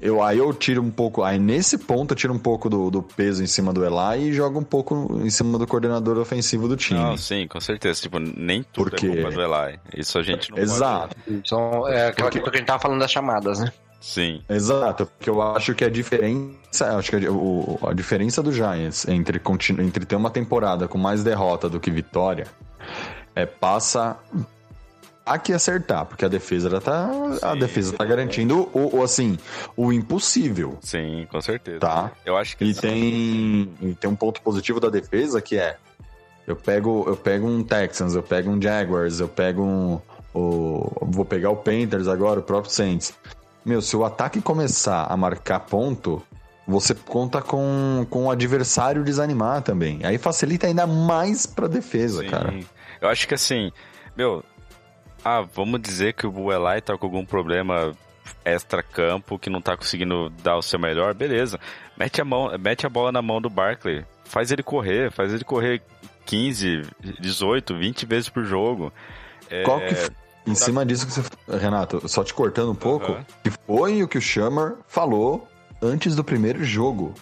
[0.00, 1.22] Eu, aí eu tiro um pouco.
[1.22, 4.32] Aí nesse ponto eu tiro um pouco do, do peso em cima do Eli e
[4.32, 7.00] jogo um pouco em cima do coordenador ofensivo do time.
[7.00, 8.00] Não, sim, com certeza.
[8.02, 9.78] Tipo, nem tudo Porque- é culpa do Eli.
[9.96, 13.10] Isso a gente não Exato, Então, é aquela questão que a gente tava falando das
[13.10, 13.72] chamadas, né?
[14.00, 14.42] Sim.
[14.48, 15.04] exato.
[15.06, 16.96] Porque eu acho que a diferença.
[16.96, 19.40] Acho que a, o- a diferença do Giants entre,
[19.78, 22.46] entre ter uma temporada com mais derrota do que vitória
[23.34, 24.16] é passa
[25.24, 27.08] a que acertar, porque a defesa já tá.
[27.42, 27.58] A Sim.
[27.58, 29.38] defesa tá garantindo o, o, assim,
[29.76, 30.76] o impossível.
[30.80, 31.78] Sim, com certeza.
[31.80, 32.10] Tá.
[32.24, 35.76] Eu acho que E tem, e tem um ponto positivo da defesa que é
[36.46, 40.00] eu pego, eu pego um Texans, eu pego um Jaguars, eu pego um.
[40.32, 43.12] O, vou pegar o Panthers agora, o próprio Saints.
[43.64, 46.22] Meu, se o ataque começar a marcar ponto,
[46.66, 50.00] você conta com, com o adversário desanimar também.
[50.04, 52.28] Aí facilita ainda mais pra defesa, Sim.
[52.28, 52.54] cara.
[53.00, 53.70] Eu acho que assim,
[54.16, 54.44] meu,
[55.24, 57.92] ah, vamos dizer que o Eli tá com algum problema
[58.44, 61.58] extra-campo, que não tá conseguindo dar o seu melhor, beleza.
[61.96, 64.04] Mete a, mão, mete a bola na mão do Barkley.
[64.24, 65.82] Faz ele correr, faz ele correr
[66.26, 66.82] 15,
[67.18, 68.92] 18, 20 vezes por jogo.
[69.50, 69.94] É, Qual que
[70.46, 71.22] em cima disso que você.
[71.58, 73.26] Renato, só te cortando um pouco, Aham.
[73.44, 75.46] que foi o que o Shammer falou
[75.82, 77.14] antes do primeiro jogo.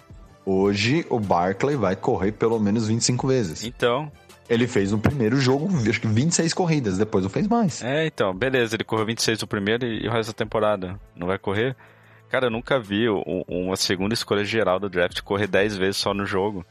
[0.44, 3.64] Hoje o Barkley vai correr pelo menos 25 vezes.
[3.64, 4.10] Então,
[4.48, 7.82] Ele fez no primeiro jogo, acho que 26 corridas, depois não fez mais.
[7.82, 11.38] é, então, beleza, ele correu 26 no primeiro e, o resto da temporada não vai
[11.38, 11.76] correr.
[12.30, 16.14] Cara, eu nunca vi um- uma segunda escolha geral do draft correr 10 vezes só
[16.14, 16.64] no jogo.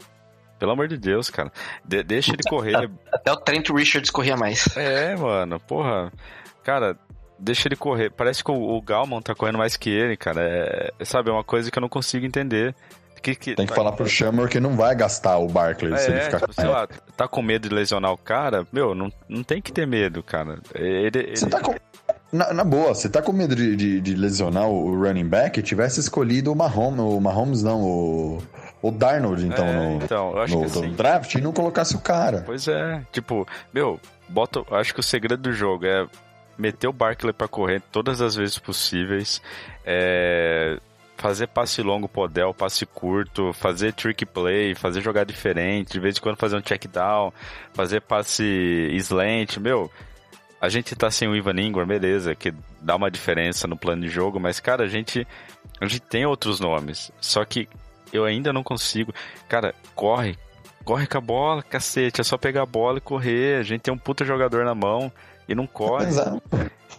[0.60, 1.52] Pelo amor de Deus, cara.
[1.86, 4.68] De- deixa ele correr, é Até o Trent Richards corria mais.
[4.78, 6.12] É, mano, porra.
[6.64, 6.98] Cara,
[7.40, 8.10] deixa ele correr.
[8.10, 10.42] Parece que o, o Galman tá correndo mais que ele, cara.
[10.42, 12.74] É, sabe, é uma coisa que eu não consigo entender.
[13.22, 16.20] Que, que, Tem que falar pro Shammer que não vai gastar o Barkley se ele
[16.20, 16.88] É, ficar tipo, sei lá,
[17.18, 18.66] tá com medo de lesionar o cara?
[18.72, 20.60] Meu, não, não tem que ter medo, cara.
[20.76, 21.74] Ele, ele- Você tá com.
[22.32, 25.62] Na, na boa, você tá com medo de, de, de lesionar o running back?
[25.64, 28.38] Tivesse escolhido o Mahomes, o Mahomes não, o,
[28.88, 31.96] o Darnold, então, É, no, então, eu acho no, que assim- draft e não colocasse
[31.96, 32.44] o cara.
[32.46, 36.06] Pois é, tipo, meu, bota, acho que o segredo do jogo é
[36.58, 39.42] meter o Barkley pra correr todas as vezes possíveis,
[39.86, 40.80] é,
[41.16, 46.18] fazer passe longo pro Odell, passe curto, fazer trick play, fazer jogar diferente, de vez
[46.18, 47.32] em quando fazer um check down,
[47.74, 48.44] fazer passe
[48.94, 49.92] slant, meu.
[50.60, 54.10] A gente tá sem o Ivan Ingram, beleza, que dá uma diferença no plano de
[54.10, 55.26] jogo, mas cara, a gente
[55.80, 57.70] a gente tem outros nomes, só que
[58.12, 59.14] eu ainda não consigo.
[59.48, 60.38] Cara, corre,
[60.84, 63.60] corre com a bola, cacete, é só pegar a bola e correr.
[63.60, 65.12] A gente tem um puta jogador na mão
[65.48, 66.08] e não corre.
[66.08, 66.42] Exato.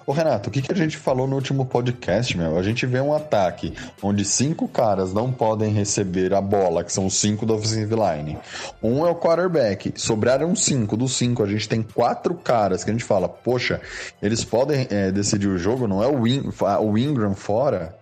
[0.08, 2.58] Ô Renato, o que, que a gente falou no último podcast, meu?
[2.58, 7.04] A gente vê um ataque onde cinco caras não podem receber a bola, que são
[7.04, 8.38] os cinco da offensive line.
[8.82, 9.92] Um é o quarterback.
[9.96, 10.96] Sobraram cinco.
[10.96, 13.82] Dos cinco, a gente tem quatro caras que a gente fala, poxa,
[14.22, 16.50] eles podem é, decidir o jogo, não é o, Win
[16.80, 17.97] o Ingram fora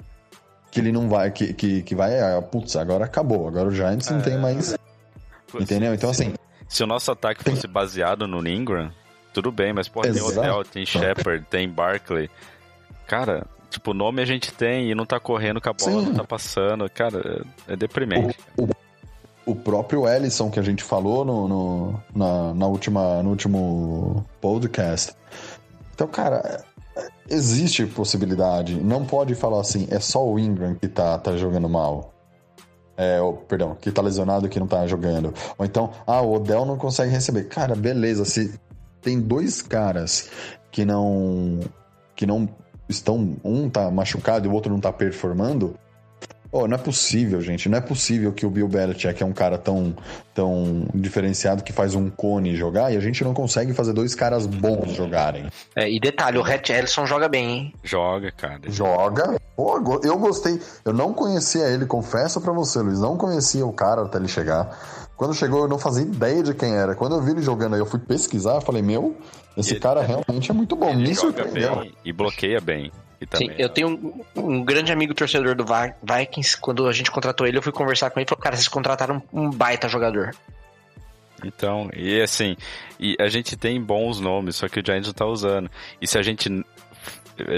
[0.70, 4.08] que ele não vai, que, que, que vai, ah, putz, agora acabou, agora o Giants
[4.10, 4.22] não é...
[4.22, 4.76] tem mais.
[5.54, 5.94] Entendeu?
[5.94, 6.34] Então, assim.
[6.68, 7.54] Se o nosso ataque tem...
[7.54, 8.90] fosse baseado no Ingram,
[9.32, 12.28] tudo bem, mas pô, tem Odell, tem Shepard, tem Barkley.
[13.06, 16.06] Cara, tipo, nome a gente tem e não tá correndo com a bola, Sim.
[16.06, 16.88] não tá passando.
[16.90, 18.38] Cara, é deprimente.
[18.56, 18.70] O, o,
[19.46, 25.14] o próprio Ellison que a gente falou no, no, na, na última, no último podcast.
[25.94, 26.64] Então, cara,
[27.28, 28.80] existe possibilidade.
[28.80, 32.12] Não pode falar assim, é só o Ingram que tá, tá jogando mal.
[32.96, 35.34] É, oh, perdão, que tá lesionado que não tá jogando.
[35.58, 37.44] Ou então, ah, o Odell não consegue receber.
[37.44, 38.58] Cara, beleza, se
[39.02, 40.30] tem dois caras
[40.70, 41.60] que não
[42.14, 42.48] que não
[42.88, 45.78] estão um tá machucado e o outro não tá performando,
[46.50, 47.68] Oh, não é possível, gente.
[47.68, 49.94] Não é possível que o Bill Belichick é um cara tão,
[50.34, 54.46] tão diferenciado que faz um cone jogar e a gente não consegue fazer dois caras
[54.46, 55.46] bons jogarem.
[55.74, 57.74] É, e detalhe, o Rhett Ellison joga bem, hein?
[57.82, 58.60] Joga, cara.
[58.68, 59.40] Joga.
[59.56, 60.60] Pô, eu gostei.
[60.84, 63.00] Eu não conhecia ele, confesso para você, Luiz.
[63.00, 64.78] Não conhecia o cara até ele chegar.
[65.16, 66.94] Quando chegou, eu não fazia ideia de quem era.
[66.94, 69.16] Quando eu vi ele jogando aí, eu fui pesquisar, falei, meu,
[69.56, 70.94] esse ele, cara realmente é muito bom.
[70.94, 71.76] Me surpreendeu.
[71.76, 72.92] Bem, e bloqueia bem.
[73.34, 75.64] Sim, eu tenho um, um, grande amigo torcedor do
[76.02, 76.56] Vikings.
[76.60, 79.22] Quando a gente contratou ele, eu fui conversar com ele e falou: Cara, vocês contrataram
[79.32, 80.34] um baita jogador.
[81.44, 82.56] Então, e assim,
[82.98, 85.70] e a gente tem bons nomes, só que o Giants não tá usando.
[86.00, 86.48] E se a gente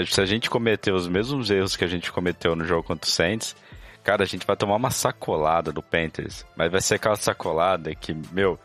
[0.07, 3.11] se a gente cometer os mesmos erros que a gente cometeu no jogo contra o
[3.11, 3.55] Saints,
[4.03, 6.45] cara, a gente vai tomar uma sacolada do Panthers.
[6.55, 8.59] Mas vai ser aquela sacolada que, meu,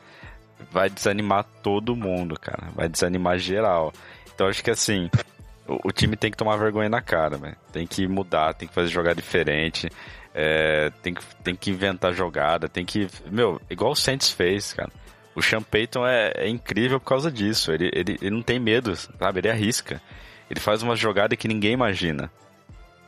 [0.73, 2.69] vai desanimar todo mundo, cara.
[2.75, 3.93] Vai desanimar geral.
[4.35, 5.09] Então acho que assim,
[5.67, 7.55] o, o time tem que tomar vergonha na cara, né?
[7.73, 9.89] Tem que mudar, tem que fazer jogar diferente.
[10.35, 13.09] É, tem, que, tem que inventar jogada, tem que.
[13.31, 14.91] Meu, igual o Saints fez, cara.
[15.35, 17.73] O Sean Payton é, é incrível por causa disso.
[17.73, 19.41] Ele, ele, ele não tem medo, sabe?
[19.41, 20.01] Ele arrisca.
[20.49, 22.31] Ele faz uma jogada que ninguém imagina.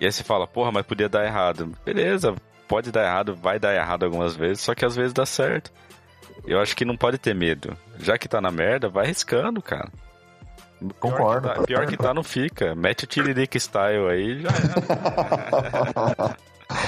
[0.01, 1.73] E aí você fala, porra, mas podia dar errado.
[1.85, 2.35] Beleza,
[2.67, 5.73] pode dar errado, vai dar errado algumas vezes, só que às vezes dá certo.
[6.47, 7.77] Eu acho que não pode ter medo.
[7.99, 9.91] Já que tá na merda, vai arriscando, cara.
[11.01, 11.49] Concordo.
[11.49, 12.75] Pior que, tá, pior que tá, não fica.
[12.75, 14.53] Mete o Tiririca Style aí já é.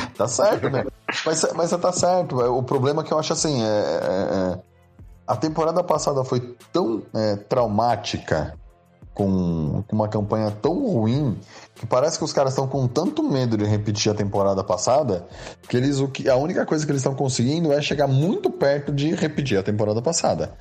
[0.16, 0.84] tá certo, né?
[1.24, 2.36] Mas, mas você tá certo.
[2.36, 4.58] O problema é que eu acho assim, é, é, é
[5.26, 8.54] a temporada passada foi tão é, traumática,
[9.12, 11.36] com, com uma campanha tão ruim,
[11.74, 15.26] que parece que os caras estão com tanto medo de repetir a temporada passada,
[15.68, 18.92] que eles o que a única coisa que eles estão conseguindo é chegar muito perto
[18.92, 20.54] de repetir a temporada passada.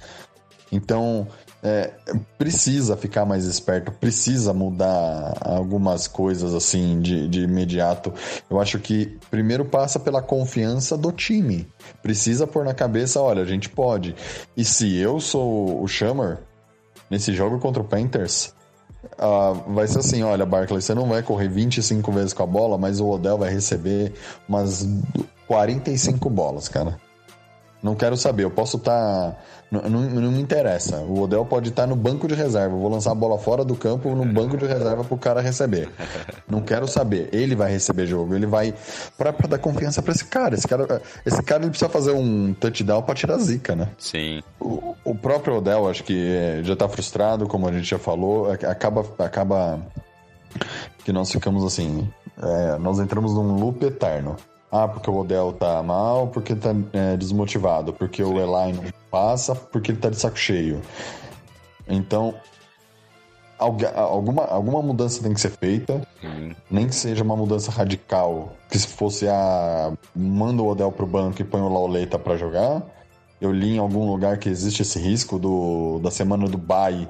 [0.72, 1.28] Então,
[1.64, 1.92] é,
[2.38, 8.14] precisa ficar mais esperto, precisa mudar algumas coisas assim de, de imediato.
[8.50, 11.68] Eu acho que primeiro passa pela confiança do time.
[12.02, 14.16] Precisa pôr na cabeça, olha, a gente pode.
[14.56, 16.40] E se eu sou o Shammer
[17.10, 18.54] nesse jogo contra o Panthers,
[19.14, 22.78] uh, vai ser assim, olha, Barkley, você não vai correr 25 vezes com a bola,
[22.78, 24.14] mas o Odell vai receber
[24.48, 24.88] umas
[25.48, 27.07] 45 bolas, cara.
[27.82, 29.32] Não quero saber, eu posso estar.
[29.32, 29.38] Tá
[29.70, 30.98] não, não, não, me interessa.
[31.00, 32.74] O Odell pode estar no banco de reserva.
[32.74, 35.90] Eu vou lançar a bola fora do campo no banco de reserva pro cara receber.
[36.50, 37.30] Não quero saber.
[37.34, 38.34] Ele vai receber jogo.
[38.34, 38.74] Ele vai.
[39.18, 40.56] Pra, pra dar confiança pra esse cara.
[40.56, 43.90] Esse cara, esse cara ele precisa fazer um touchdown pra tirar a zica, né?
[43.98, 44.42] Sim.
[44.60, 48.50] O, o próprio Odell, acho que é, já tá frustrado, como a gente já falou.
[48.52, 49.06] Acaba.
[49.20, 49.82] acaba
[51.04, 52.10] que nós ficamos assim.
[52.42, 54.38] É, nós entramos num loop eterno.
[54.72, 58.34] Ah, porque o Odell tá mal, porque tá é, desmotivado, porque Sim.
[58.34, 60.82] o Eli não passa, porque ele tá de saco cheio.
[61.88, 62.36] Então,
[63.58, 66.54] alguma, alguma mudança tem que ser feita, uhum.
[66.70, 71.42] nem que seja uma mudança radical, que se fosse a manda o Odell pro banco
[71.42, 72.84] e põe o Lauleta para jogar.
[73.40, 77.08] Eu li em algum lugar que existe esse risco do, da semana do bye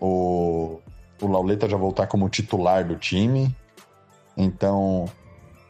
[0.00, 0.80] o,
[1.20, 3.54] o Lauleta já voltar como titular do time.
[4.36, 5.06] Então,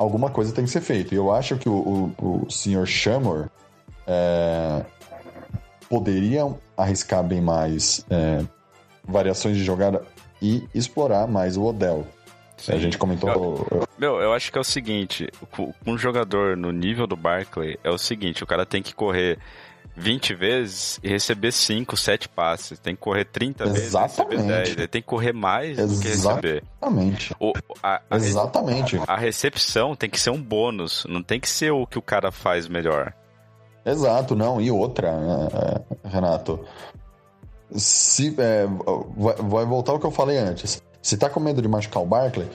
[0.00, 1.14] alguma coisa tem que ser feita.
[1.14, 2.86] E eu acho que o, o, o Sr.
[2.86, 3.50] Shamor
[4.06, 4.82] é,
[5.90, 8.42] poderia arriscar bem mais é,
[9.06, 10.02] variações de jogada
[10.40, 12.06] e explorar mais o Odell.
[12.68, 13.66] A gente comentou.
[13.98, 15.28] Meu, eu acho que é o seguinte:
[15.86, 19.38] um jogador no nível do Barkley, é o seguinte: o cara tem que correr
[19.96, 22.78] 20 vezes e receber 5, 7 passes.
[22.78, 24.48] Tem que correr 30 vezes e receber Exatamente.
[24.48, 24.68] 10.
[24.70, 26.62] Ele tem que correr mais do que receber.
[26.80, 27.34] Exatamente.
[27.38, 27.52] O,
[27.82, 29.00] a, a, Exatamente.
[29.06, 32.30] a recepção tem que ser um bônus, não tem que ser o que o cara
[32.30, 33.12] faz melhor.
[33.84, 34.60] Exato, não.
[34.60, 36.60] E outra, é, é, Renato.
[37.72, 38.66] Se, é,
[39.16, 40.82] vai, vai voltar ao que eu falei antes.
[41.02, 42.48] Se tá com medo de machucar o Barkley,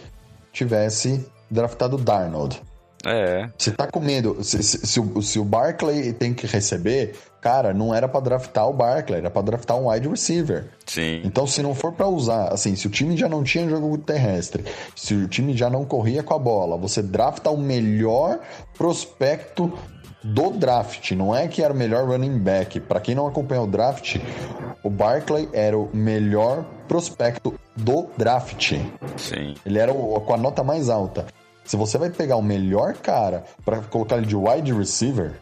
[0.52, 2.62] tivesse draftado o Darnold.
[3.08, 7.14] É, Se tá com medo, se, se, se o, se o Barkley tem que receber,
[7.40, 10.66] cara, não era pra draftar o Barkley, era pra draftar um wide receiver.
[10.88, 11.22] sim.
[11.24, 14.66] Então, se não for pra usar, assim, se o time já não tinha jogo terrestre,
[14.96, 18.40] se o time já não corria com a bola, você drafta o melhor
[18.76, 19.72] prospecto
[20.34, 21.12] do draft.
[21.12, 22.80] Não é que era o melhor running back.
[22.80, 24.18] Pra quem não acompanhou o draft,
[24.84, 28.74] o Barkley era o melhor prospecto do draft.
[29.18, 29.56] Sim.
[29.66, 31.28] Ele era o, com a nota mais alta.
[31.64, 35.34] Se você vai pegar o melhor cara pra colocar ele de wide receiver,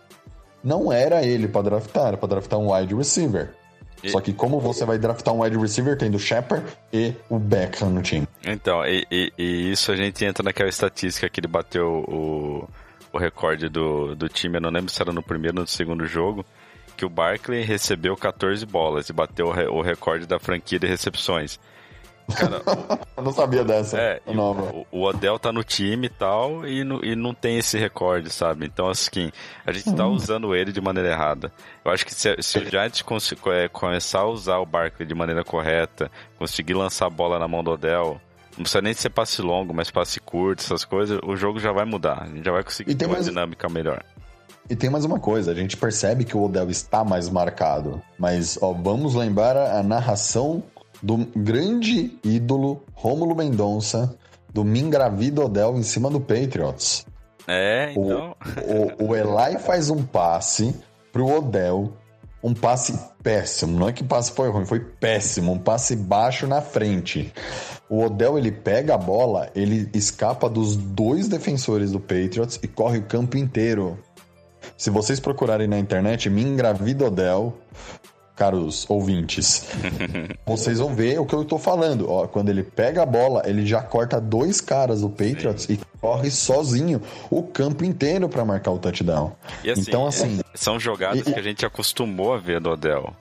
[0.64, 3.52] não era ele pra draftar, era pra draftar um wide receiver.
[4.02, 7.40] E- Só que como você vai draftar um wide receiver tendo o Shepard e o
[7.40, 8.28] Beckham no time?
[8.46, 12.68] Então, e, e- e isso a gente entra naquela estatística que ele bateu o,
[13.14, 16.06] o recorde do, do time, eu não lembro se era no primeiro ou no segundo
[16.06, 16.44] jogo,
[16.98, 20.88] que o Barkley recebeu 14 bolas e bateu o, re- o recorde da franquia de
[20.88, 21.60] recepções.
[22.38, 22.62] Cara,
[23.18, 23.98] Eu não sabia dessa.
[24.00, 27.58] é, Não, o, o Odell tá no time e tal, e, não- e não tem
[27.58, 28.66] esse recorde, sabe?
[28.66, 29.32] Então, assim,
[29.66, 31.52] a gente tá usando ele de maneira errada.
[31.84, 33.04] Eu acho que se, se o Giants
[33.54, 37.64] é, começar a usar o Barkley de maneira correta, conseguir lançar a bola na mão
[37.64, 38.20] do Odell,
[38.58, 41.86] não precisa nem ser passe longo, mas passe curto, essas coisas, o jogo já vai
[41.86, 42.24] mudar.
[42.24, 44.04] A gente já vai conseguir ter uma mais- dinâmica melhor.
[44.70, 48.02] E tem mais uma coisa, a gente percebe que o Odell está mais marcado.
[48.18, 50.64] Mas, ó, vamos lembrar a, narração
[51.02, 54.18] do grande ídolo Rômulo Mendonça
[54.54, 57.06] do Me Engravida Odell em cima do Patriots.
[57.46, 58.36] É, então.
[58.98, 60.74] O, o Eli faz um passe
[61.12, 61.94] pro Odell,
[62.42, 63.78] um passe péssimo.
[63.78, 65.52] Não é que o passe foi ruim, foi péssimo.
[65.52, 67.34] Um passe baixo na frente.
[67.94, 72.98] O Odell, ele pega a bola, ele escapa dos dois defensores do Patriots e corre
[72.98, 74.00] o campo inteiro.
[74.76, 77.56] Se vocês procurarem na internet, me engravida Odell,
[78.36, 79.68] caros ouvintes,
[80.44, 82.10] vocês vão ver o que eu tô falando.
[82.10, 86.32] Ó, quando ele pega a bola, ele já corta dois caras do Patriots e corre
[86.32, 89.34] sozinho o campo inteiro para marcar o touchdown.
[89.64, 93.14] E assim, então, assim, São jogadas e- que a gente acostumou a ver do Odell.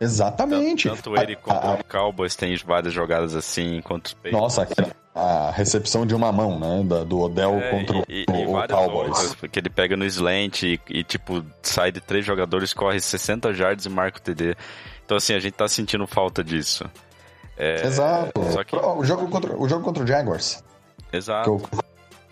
[0.00, 0.88] Exatamente.
[0.88, 4.40] Tanto ele A- quanto a- o Cowboys tem várias jogadas assim, contra os Patriots.
[4.40, 4.68] Nossa,
[5.14, 6.82] a recepção de uma mão, né?
[6.84, 9.34] da- do Odell É, contra o- e, o, e o Cowboys.
[9.34, 13.86] porque ele pega no slant e, e, tipo, sai de três jogadores, corre 60 yards
[13.86, 14.56] e marca o TD.
[15.04, 16.84] Então, assim, a gente tá sentindo falta disso.
[17.56, 18.32] É, Exato.
[18.64, 20.64] Que, O, jogo contra, o jogo contra o Jaguars.
[21.10, 21.50] que exato.
[21.50, 21.80] eu-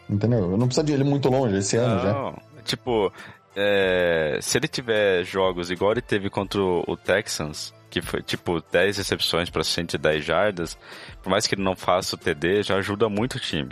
[0.08, 0.52] entendeu?
[0.52, 2.12] Eu não preciso de ele muito longe esse ano já.
[2.14, 3.12] Não, tipo,
[3.60, 8.62] é, se ele tiver jogos igual ele teve contra o o Texans, que foi tipo
[8.70, 10.78] 10 recepções para 110 jardas,
[11.22, 13.70] por mais que ele não faça o TD, já ajuda muito o time.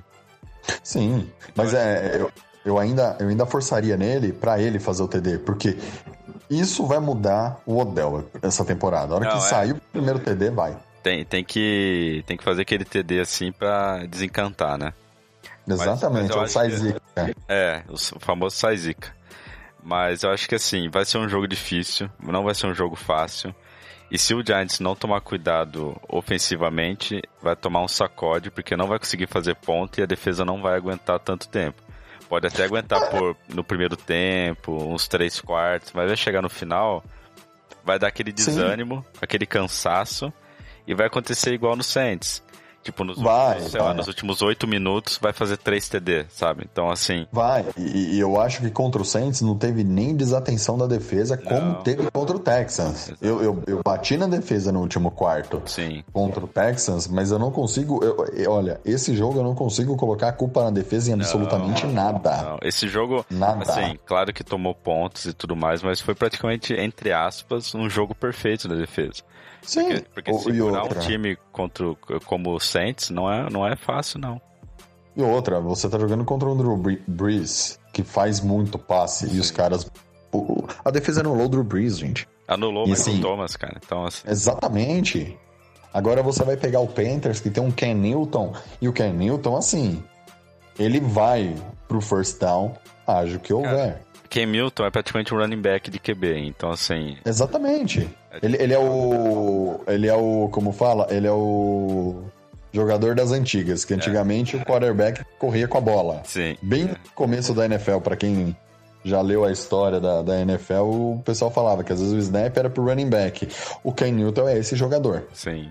[0.83, 2.33] Sim, mas é, eu,
[2.65, 5.79] eu ainda, eu ainda forçaria nele pra ele fazer o TD, porque
[6.51, 9.13] isso vai mudar o Odell essa temporada.
[9.13, 9.49] A hora Não, que é.
[9.49, 10.77] sair o primeiro TD, vai.
[11.03, 14.93] Tem, tem, que, tem que fazer aquele TD assim pra desencantar, né?
[15.69, 17.01] Exatamente, mas eu é o acho sai que- zica.
[17.49, 19.16] É, o o famoso sai zica.
[19.87, 22.97] Mas eu acho que assim, vai ser um jogo difícil, não vai ser um jogo
[22.97, 23.55] fácil.
[24.11, 28.99] E se o Giants não tomar cuidado ofensivamente, vai tomar um sacode, porque não vai
[28.99, 31.81] conseguir fazer ponto e a defesa não vai aguentar tanto tempo.
[32.29, 37.05] Pode até aguentar por no primeiro tempo, uns três quartos, mas vai chegar no final,
[37.85, 38.35] vai dar aquele Sim.
[38.35, 40.33] desânimo, aquele cansaço,
[40.85, 42.43] e vai acontecer igual no Saints.
[42.87, 43.97] Tipo, nos, Vai, últimos, sei lá, vai.
[43.97, 46.65] nos últimos oito minutos vai fazer três TD, sabe?
[46.71, 50.79] Então, assim, Vai, e, e eu acho que contra o Saints não teve nem desatenção
[50.79, 51.83] da defesa como Não.
[51.83, 53.11] teve contra o Texans.
[53.21, 56.05] Eu, eu, eu bati na defesa no último quarto sim.
[56.13, 58.03] contra o Texans, mas eu não consigo.
[58.05, 62.43] eu- olha, esse jogo eu não consigo colocar a culpa na defesa em absolutamente nada.
[62.43, 63.63] Não, esse jogo, Nada.
[63.63, 68.15] assim, claro que tomou pontos e tudo mais, mas foi praticamente, entre aspas, um jogo
[68.15, 69.23] perfeito da defesa.
[69.63, 71.87] Sim, Porque, porque o- segurar um time contra,
[72.27, 74.41] como o Saints não é, não é fácil, não.
[75.17, 79.41] E outra, você tá jogando contra o Drew Bre- Brees, que faz muito passe, e
[79.41, 79.91] os caras.
[80.85, 82.29] a defesa anulou o Drew Brees, gente.
[82.47, 83.81] Anulou o assim- Thomas, cara.
[83.85, 85.37] Então, assim, Exatamente.
[85.95, 88.53] Agora você vai pegar o Panthers, que tem um Ken Newton,
[88.83, 90.05] e o Ken Newton, assim,
[90.79, 91.57] ele vai
[91.89, 92.75] pro first down,
[93.35, 94.03] o que houver.
[94.29, 98.07] Ken Milton é praticamente um running back de QB, então, assim, Exatamente.
[98.43, 99.81] Ele, ele é o.
[99.87, 100.49] Ele é o.
[100.53, 101.07] Como fala?
[101.11, 102.23] Ele é o.
[102.73, 106.21] jogador das antigas, que antigamente o quarterback corria com a bola.
[106.25, 106.57] Sim.
[106.63, 108.55] Bem no começo da NFL, pra quem
[109.05, 112.57] já leu a história da, da NFL, o pessoal falava que às vezes o snap
[112.57, 113.49] era pro running back.
[113.85, 115.25] O Ken Newton é esse jogador.
[115.33, 115.71] Sim.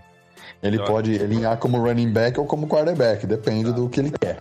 [0.64, 4.40] Ele Então- pode alinhar como running back ou como quarterback, depende do que ele quer.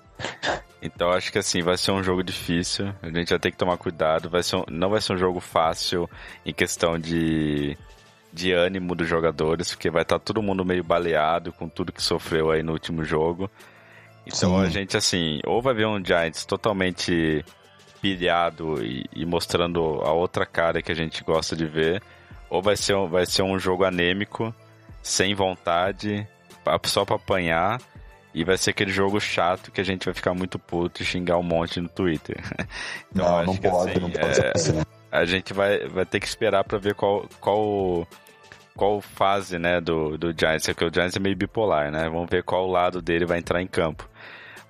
[0.80, 2.92] Então acho que assim, vai ser um jogo difícil.
[3.02, 4.30] A gente vai ter que tomar cuidado.
[4.30, 6.08] Vai ser um- não vai ser um jogo fácil
[6.46, 7.76] em questão de,
[8.34, 12.50] de ânimo dos jogadores, porque vai estar todo mundo meio baleado com tudo que sofreu
[12.50, 13.48] aí no último jogo.
[14.26, 14.64] Então Sim.
[14.64, 17.44] a gente, assim, ou vai ver um Giants totalmente
[18.02, 22.02] pilhado e, e mostrando a outra cara que a gente gosta de ver,
[22.50, 24.52] ou vai ser, um- vai ser um jogo anêmico,
[25.02, 26.26] sem vontade,
[26.84, 27.80] só pra apanhar.
[28.34, 31.38] E vai ser aquele jogo chato que a gente vai ficar muito puto e xingar
[31.38, 32.36] um monte no Twitter.
[33.12, 34.82] Então, não, não que, pode, assim, não pode é, ser assim.
[35.12, 38.08] a gente vai, vai ter que esperar pra ver qual, qual,
[38.76, 42.08] qual fase, né, do, do Giants, porque o Giants é meio bipolar, né?
[42.08, 44.08] Vamos ver qual lado dele vai entrar em campo.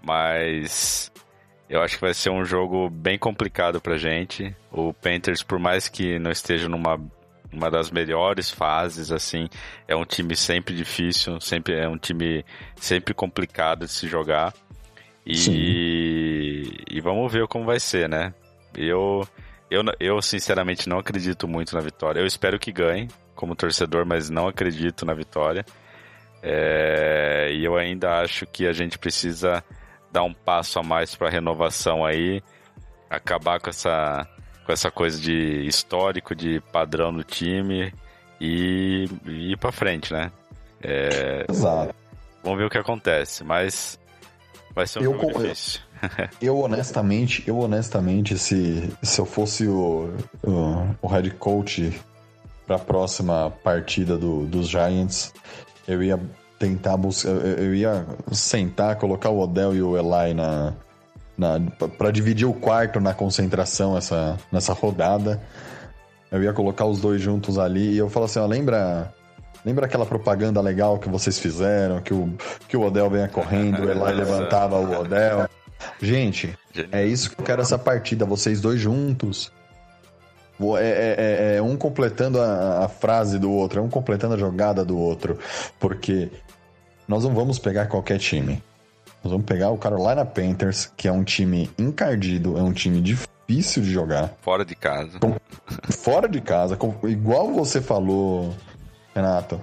[0.02, 1.10] Mas
[1.68, 4.54] eu acho que vai ser um jogo bem complicado pra gente.
[4.70, 7.00] O Panthers, por mais que não esteja numa
[7.52, 9.48] uma das melhores fases, assim,
[9.86, 12.44] é um time sempre difícil, sempre é um time
[12.74, 14.52] sempre complicado de se jogar.
[15.24, 18.34] E, e vamos ver como vai ser, né?
[18.76, 19.26] Eu,
[19.70, 22.20] eu, eu sinceramente não acredito muito na vitória.
[22.20, 23.08] Eu espero que ganhe
[23.44, 25.66] como torcedor, mas não acredito na vitória.
[26.42, 29.62] É, e eu ainda acho que a gente precisa
[30.10, 32.42] dar um passo a mais para renovação aí,
[33.08, 34.26] acabar com essa
[34.64, 37.92] com essa coisa de histórico, de padrão do time
[38.40, 40.32] e, e ir para frente, né?
[40.82, 41.94] É, Exato.
[42.42, 44.00] vamos ver o que acontece, mas
[44.74, 45.82] vai ser um Eu jogo difícil.
[46.40, 51.92] Eu honestamente, eu honestamente, se, se eu fosse o, o, o head coach
[52.66, 55.32] para a próxima partida do, dos Giants,
[55.86, 56.18] eu ia
[56.58, 60.72] tentar buscar, eu, ia sentar, colocar o Odell e o Eli na,
[61.36, 61.60] na
[61.98, 65.42] para dividir o quarto na concentração essa, nessa rodada.
[66.30, 69.12] Eu ia colocar os dois juntos ali e eu falo assim, ó, lembra
[69.64, 72.34] Lembra aquela propaganda legal que vocês fizeram, que o,
[72.68, 75.48] que o Odell venha correndo, o Eli levantava o Odell?
[76.00, 76.54] Gente,
[76.92, 79.50] é isso que eu quero essa partida, vocês dois juntos.
[80.60, 84.38] É, é- é- é um completando a, a frase do outro, é um completando a
[84.38, 85.38] jogada do outro.
[85.80, 86.30] Porque
[87.08, 88.62] nós não vamos pegar qualquer time.
[89.22, 93.82] Nós vamos pegar o Carolina Panthers, que é um time encardido, é um time difícil
[93.82, 94.34] de jogar.
[94.42, 95.18] Fora de casa.
[95.90, 98.54] Fora de casa, com- igual você falou,
[99.14, 99.60] Renato.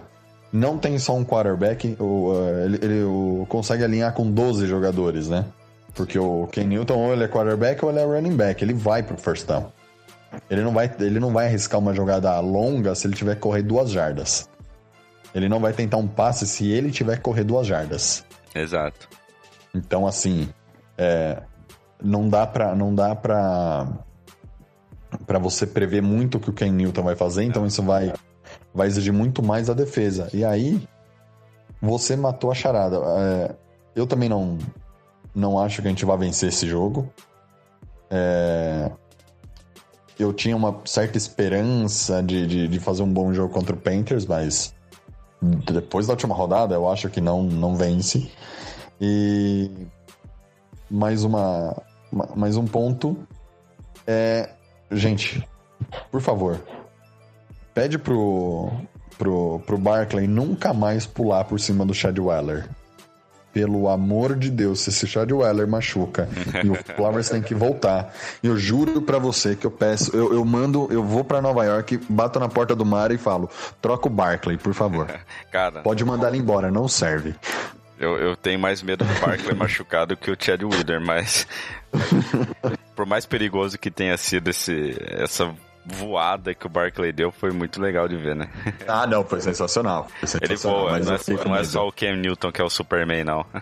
[0.52, 5.30] Não tem só um quarterback, o, uh, ele, ele, o- consegue alinhar com 12 jogadores,
[5.30, 5.46] né?
[5.94, 8.62] Porque o Ken Newton ou ele é quarterback ou ele é running back.
[8.64, 9.72] Ele vai pro first down.
[10.50, 13.62] Ele não vai, ele não vai arriscar uma jogada longa se ele tiver que correr
[13.64, 14.50] duas jardas.
[15.34, 18.26] Ele não vai tentar um passe se ele tiver que correr duas jardas.
[18.54, 19.08] Exato.
[19.74, 20.50] Então, assim,
[20.98, 21.42] é,
[22.02, 23.88] não dá pra, não dá pra,
[25.26, 28.14] pra você prever muito o que o Ken Newton vai fazer, então isso vai,
[28.74, 30.30] vai exigir muito mais a defesa.
[30.34, 30.86] E aí,
[31.82, 32.98] você matou a charada.
[32.98, 33.56] É,
[33.96, 34.58] eu também não,
[35.34, 37.10] não acho que a gente vai vencer esse jogo.
[38.10, 38.92] É,
[40.22, 44.26] eu tinha uma certa esperança de, de, de fazer um bom jogo contra o Panthers,
[44.26, 44.74] mas
[45.42, 48.32] depois da última rodada eu acho que não, não vence.
[49.00, 49.70] E
[50.90, 51.76] mais uma,
[52.12, 53.18] ma- mais um ponto
[54.06, 54.50] é,
[54.92, 55.48] gente,
[56.12, 56.60] por favor,
[57.74, 58.70] pede pro
[59.18, 62.70] pro pro Barkley nunca mais pular por cima do Chad Weller.
[63.54, 66.30] Pelo amor de Deus, se esse Chad Weller machuca
[66.64, 68.14] e o Flowers tem que voltar.
[68.42, 72.00] Eu juro pra você que eu peço, eu, eu mando, eu vou pra Nova York,
[72.10, 73.50] bato na porta do mar e falo:
[73.82, 75.08] troca o Barkley, por favor.
[75.52, 77.36] Cara, Pode mandar ele embora, não serve.
[78.00, 81.46] eu, eu tenho mais medo do Barkley machucado que o Chad Wheeler, mas
[82.96, 85.54] por mais perigoso que tenha sido esse, essa
[85.86, 88.50] voada que o Barkley deu, foi muito legal de ver, né?
[88.88, 90.08] Ah, não, foi sensacional.
[90.20, 92.64] Foi Ele sensacional, voa, mas não, é, não é só o Cam Newton que é
[92.64, 93.46] o Superman, não.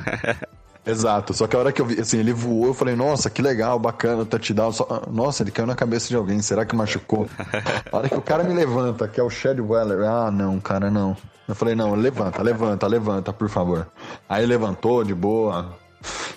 [0.85, 3.41] Exato, só que a hora que eu vi, assim, ele voou, eu falei, nossa, que
[3.41, 4.71] legal, bacana, touchdown.
[4.71, 5.03] Só...
[5.11, 7.27] Nossa, ele caiu na cabeça de alguém, será que machucou?
[7.91, 10.89] a hora que o cara me levanta, que é o Chad Weller, ah, não, cara,
[10.89, 11.15] não.
[11.47, 13.87] Eu falei, não, levanta, levanta, levanta, por favor.
[14.27, 15.75] Aí levantou, de boa,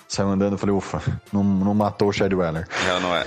[0.07, 1.01] saiu andando, eu falei, ufa,
[1.31, 2.67] não, não matou o Chad Weller.
[2.87, 3.25] Não, não é.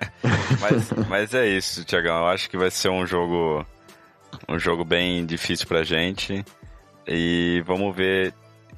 [0.60, 2.18] mas, mas é isso, Tiagão.
[2.18, 3.64] Eu acho que vai ser um jogo
[4.48, 6.44] um jogo bem difícil pra gente.
[7.06, 8.32] E vamos ver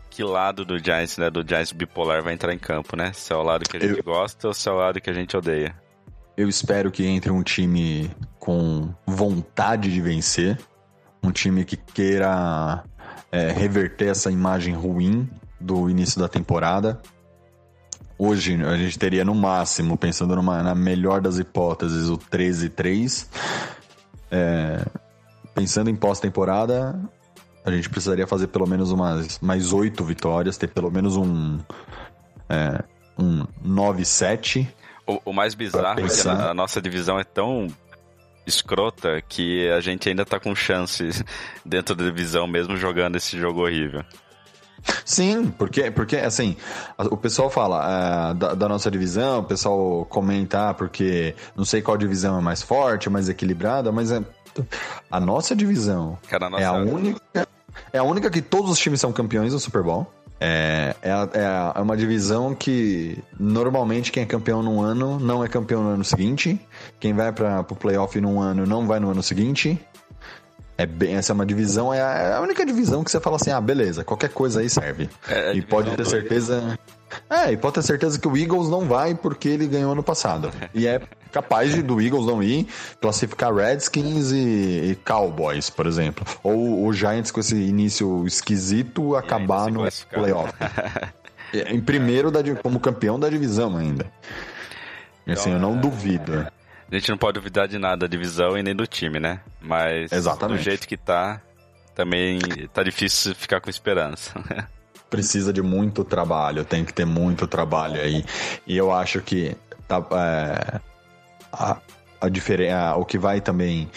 [0.08, 3.12] que lado do Giants, né, do Giants bipolar vai entrar em campo, né?
[3.14, 5.10] Se é o lado que a gente Eu- gosta ou se é o lado que
[5.10, 5.74] a gente odeia.
[6.36, 10.58] Eu espero que entre um time com vontade de vencer,
[11.22, 12.82] um time que queira
[13.30, 15.28] é, reverter essa imagem ruim
[15.62, 17.00] do início da temporada.
[18.18, 23.26] Hoje a gente teria no máximo, pensando numa, na melhor das hipóteses, o 13-3.
[24.30, 24.84] É,
[25.54, 26.98] pensando em pós-temporada,
[27.64, 31.58] a gente precisaria fazer pelo menos umas mais oito vitórias, ter pelo menos um,
[32.48, 32.82] é,
[33.18, 34.68] um 9-7.
[35.06, 37.68] O, o, mais bizarro é que a, a nossa divisão é tão
[38.46, 41.24] escrota que a gente ainda tá com chances
[41.64, 44.04] dentro da divisão, mesmo jogando esse jogo horrível.
[45.04, 46.56] Sim, porque, porque assim,
[46.98, 51.82] o pessoal fala uh, da, da, nossa divisão, o pessoal comenta ah, porque não sei
[51.82, 54.22] qual divisão é mais forte, mais equilibrada, mas é,
[55.10, 56.62] a nossa divisão Cara, nossa...
[56.62, 57.20] é a única.
[57.92, 60.06] É a única que todos os times são campeões do Super Bowl.
[60.44, 65.48] É, é, é, é, uma divisão que normalmente quem é campeão num ano não é
[65.48, 66.60] campeão no ano seguinte.
[66.98, 69.78] Quem vai para o playoff num ano não vai no ano seguinte.
[70.82, 73.36] É bem, essa é uma divisão, é a, é a, única divisão que você fala
[73.36, 75.08] assim: ah, beleza, qualquer coisa aí serve.
[75.28, 76.76] É, e pode ter certeza.
[77.30, 80.50] É, e pode ter certeza que o Eagles não vai porque ele ganhou ano passado.
[80.74, 82.66] E é capaz de, do Eagles não ir,
[83.00, 86.26] classificar Redskins e, e Cowboys, por exemplo.
[86.42, 90.52] Ou o Giants com esse início esquisito acabar no playoff.
[91.70, 94.10] em primeiro da, como campeão da divisão ainda.
[95.28, 96.44] Assim, eu não duvido.
[96.92, 99.40] A gente não pode duvidar de nada da divisão e nem do time, né?
[99.58, 100.58] Mas Exatamente.
[100.58, 101.40] do jeito que tá,
[101.94, 102.38] também
[102.70, 104.34] tá difícil ficar com esperança.
[105.08, 108.22] Precisa de muito trabalho, tem que ter muito trabalho aí.
[108.66, 109.56] E eu acho que
[109.88, 110.80] tá, é,
[111.50, 111.78] a,
[112.20, 113.90] a diferença, o que vai também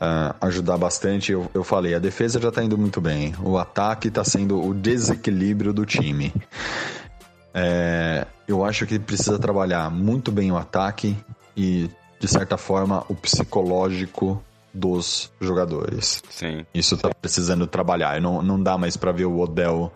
[0.00, 3.34] uh, ajudar bastante, eu, eu falei, a defesa já está indo muito bem.
[3.42, 6.32] O ataque está sendo o desequilíbrio do time.
[7.52, 11.14] É, eu acho que precisa trabalhar muito bem o ataque
[11.56, 11.90] e,
[12.20, 14.40] de certa forma, o psicológico
[14.72, 16.22] dos jogadores.
[16.28, 16.64] Sim.
[16.72, 18.20] Isso tá precisando trabalhar.
[18.20, 19.90] Não, não dá mais para ver o Odell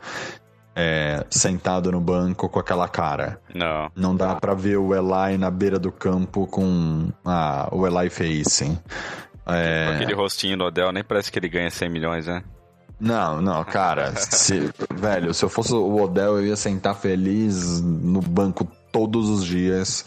[0.74, 3.38] é, sentado no banco com aquela cara.
[3.54, 3.90] Não.
[3.94, 8.78] Não dá para ver o Eli na beira do campo com ah, o Eli facing.
[9.46, 9.86] É...
[9.86, 12.42] Com aquele rostinho do Odell, nem parece que ele ganha 100 milhões, né?
[12.98, 18.20] Não, não, cara, se, velho, se eu fosse o Odell, eu ia sentar feliz no
[18.20, 20.06] banco todos os dias,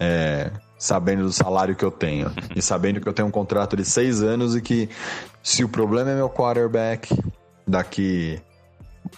[0.00, 2.32] é, sabendo do salário que eu tenho.
[2.54, 4.88] e sabendo que eu tenho um contrato de seis anos e que
[5.42, 7.16] se o problema é meu quarterback,
[7.66, 8.40] daqui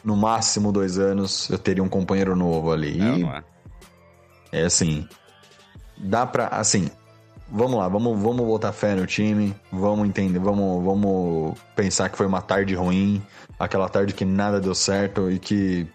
[0.04, 2.96] no máximo dois anos eu teria um companheiro novo ali.
[2.98, 3.44] Não, não é.
[4.52, 5.08] é assim,
[5.96, 6.90] dá pra, assim,
[7.50, 12.26] vamos lá, vamos, vamos botar fé no time, vamos entender, vamos, vamos pensar que foi
[12.26, 13.22] uma tarde ruim,
[13.58, 15.86] aquela tarde que nada deu certo e que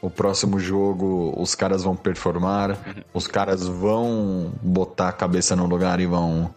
[0.00, 3.02] o próximo jogo os caras vão performar, uhum.
[3.14, 6.54] os caras vão botar a cabeça no lugar e vão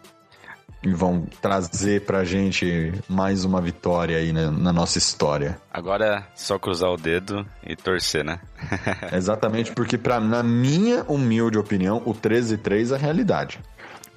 [0.84, 5.58] e vão trazer pra gente mais uma vitória aí né, na nossa história.
[5.72, 8.40] Agora é só cruzar o dedo e torcer, né?
[9.14, 13.60] Exatamente, porque pra, na minha humilde opinião, o 13-3 é a realidade.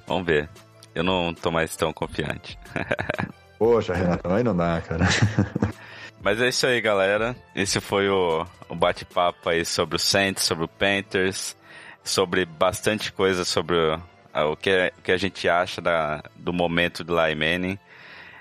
[0.05, 0.49] Vamos ver.
[0.93, 2.59] Eu não tô mais tão confiante.
[3.57, 5.05] Poxa, Renato, aí não dá, cara.
[6.21, 7.35] Mas é isso aí, galera.
[7.55, 11.55] Esse foi o, o bate-papo aí sobre o Saints, sobre o Panthers,
[12.03, 14.01] sobre bastante coisa sobre o,
[14.51, 17.35] o, que, o que a gente acha da, do momento do Lai.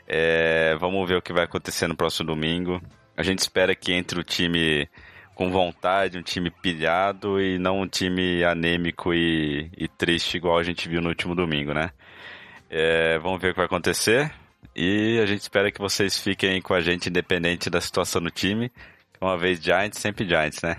[0.08, 2.80] É, vamos ver o que vai acontecer no próximo domingo.
[3.16, 4.88] A gente espera que entre o time
[5.34, 10.62] com vontade, um time pilhado e não um time anêmico e, e triste igual a
[10.62, 11.90] gente viu no último domingo, né?
[12.70, 14.32] É, vamos ver o que vai acontecer
[14.74, 18.70] e a gente espera que vocês fiquem com a gente independente da situação do time.
[19.20, 20.76] Uma vez Giants, sempre Giants, né?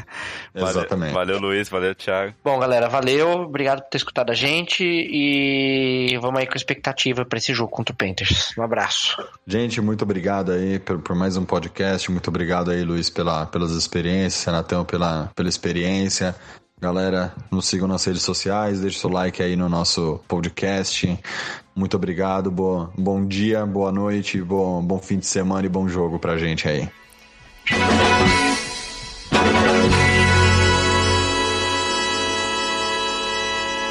[0.54, 1.12] Exatamente.
[1.12, 1.68] Valeu, Luiz.
[1.68, 2.34] Valeu, Thiago.
[2.42, 3.42] Bom, galera, valeu.
[3.42, 4.84] Obrigado por ter escutado a gente.
[4.84, 8.52] E vamos aí com expectativa para esse jogo contra o Panthers.
[8.58, 9.16] Um abraço.
[9.46, 12.10] Gente, muito obrigado aí por, por mais um podcast.
[12.10, 14.44] Muito obrigado aí, Luiz, pela, pelas experiências.
[14.44, 16.34] Renatão, pela, pela experiência.
[16.78, 21.18] Galera, nos sigam nas redes sociais, deixe seu like aí no nosso podcast.
[21.74, 26.18] Muito obrigado, boa, bom dia, boa noite, bom, bom fim de semana e bom jogo
[26.18, 26.86] pra gente aí.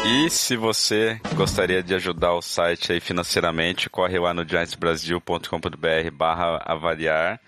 [0.08, 6.62] E se você gostaria de ajudar o site aí financeiramente, corre lá no giantsbrasil.com.br barra
[6.64, 7.42] avaliar.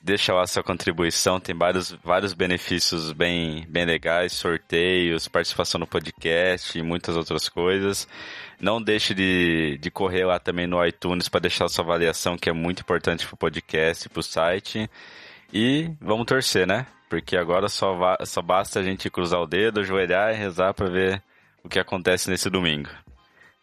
[0.00, 6.78] Deixa lá sua contribuição, tem vários, vários benefícios bem, bem legais, sorteios, participação no podcast
[6.78, 8.06] e muitas outras coisas.
[8.60, 12.52] Não deixe de, de correr lá também no iTunes para deixar sua avaliação, que é
[12.52, 14.88] muito importante para o podcast e para o site.
[15.52, 16.86] E vamos torcer, né?
[17.08, 21.22] Porque agora só, só basta a gente cruzar o dedo, ajoelhar e rezar para ver
[21.64, 22.88] o que acontece nesse domingo.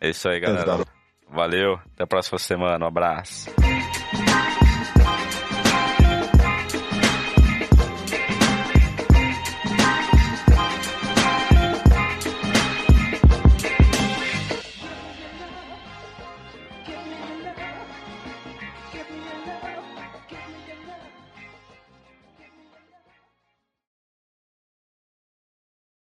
[0.01, 0.85] É isso aí, galera.
[1.29, 2.85] Valeu, até a próxima semana.
[2.85, 3.49] Um abraço.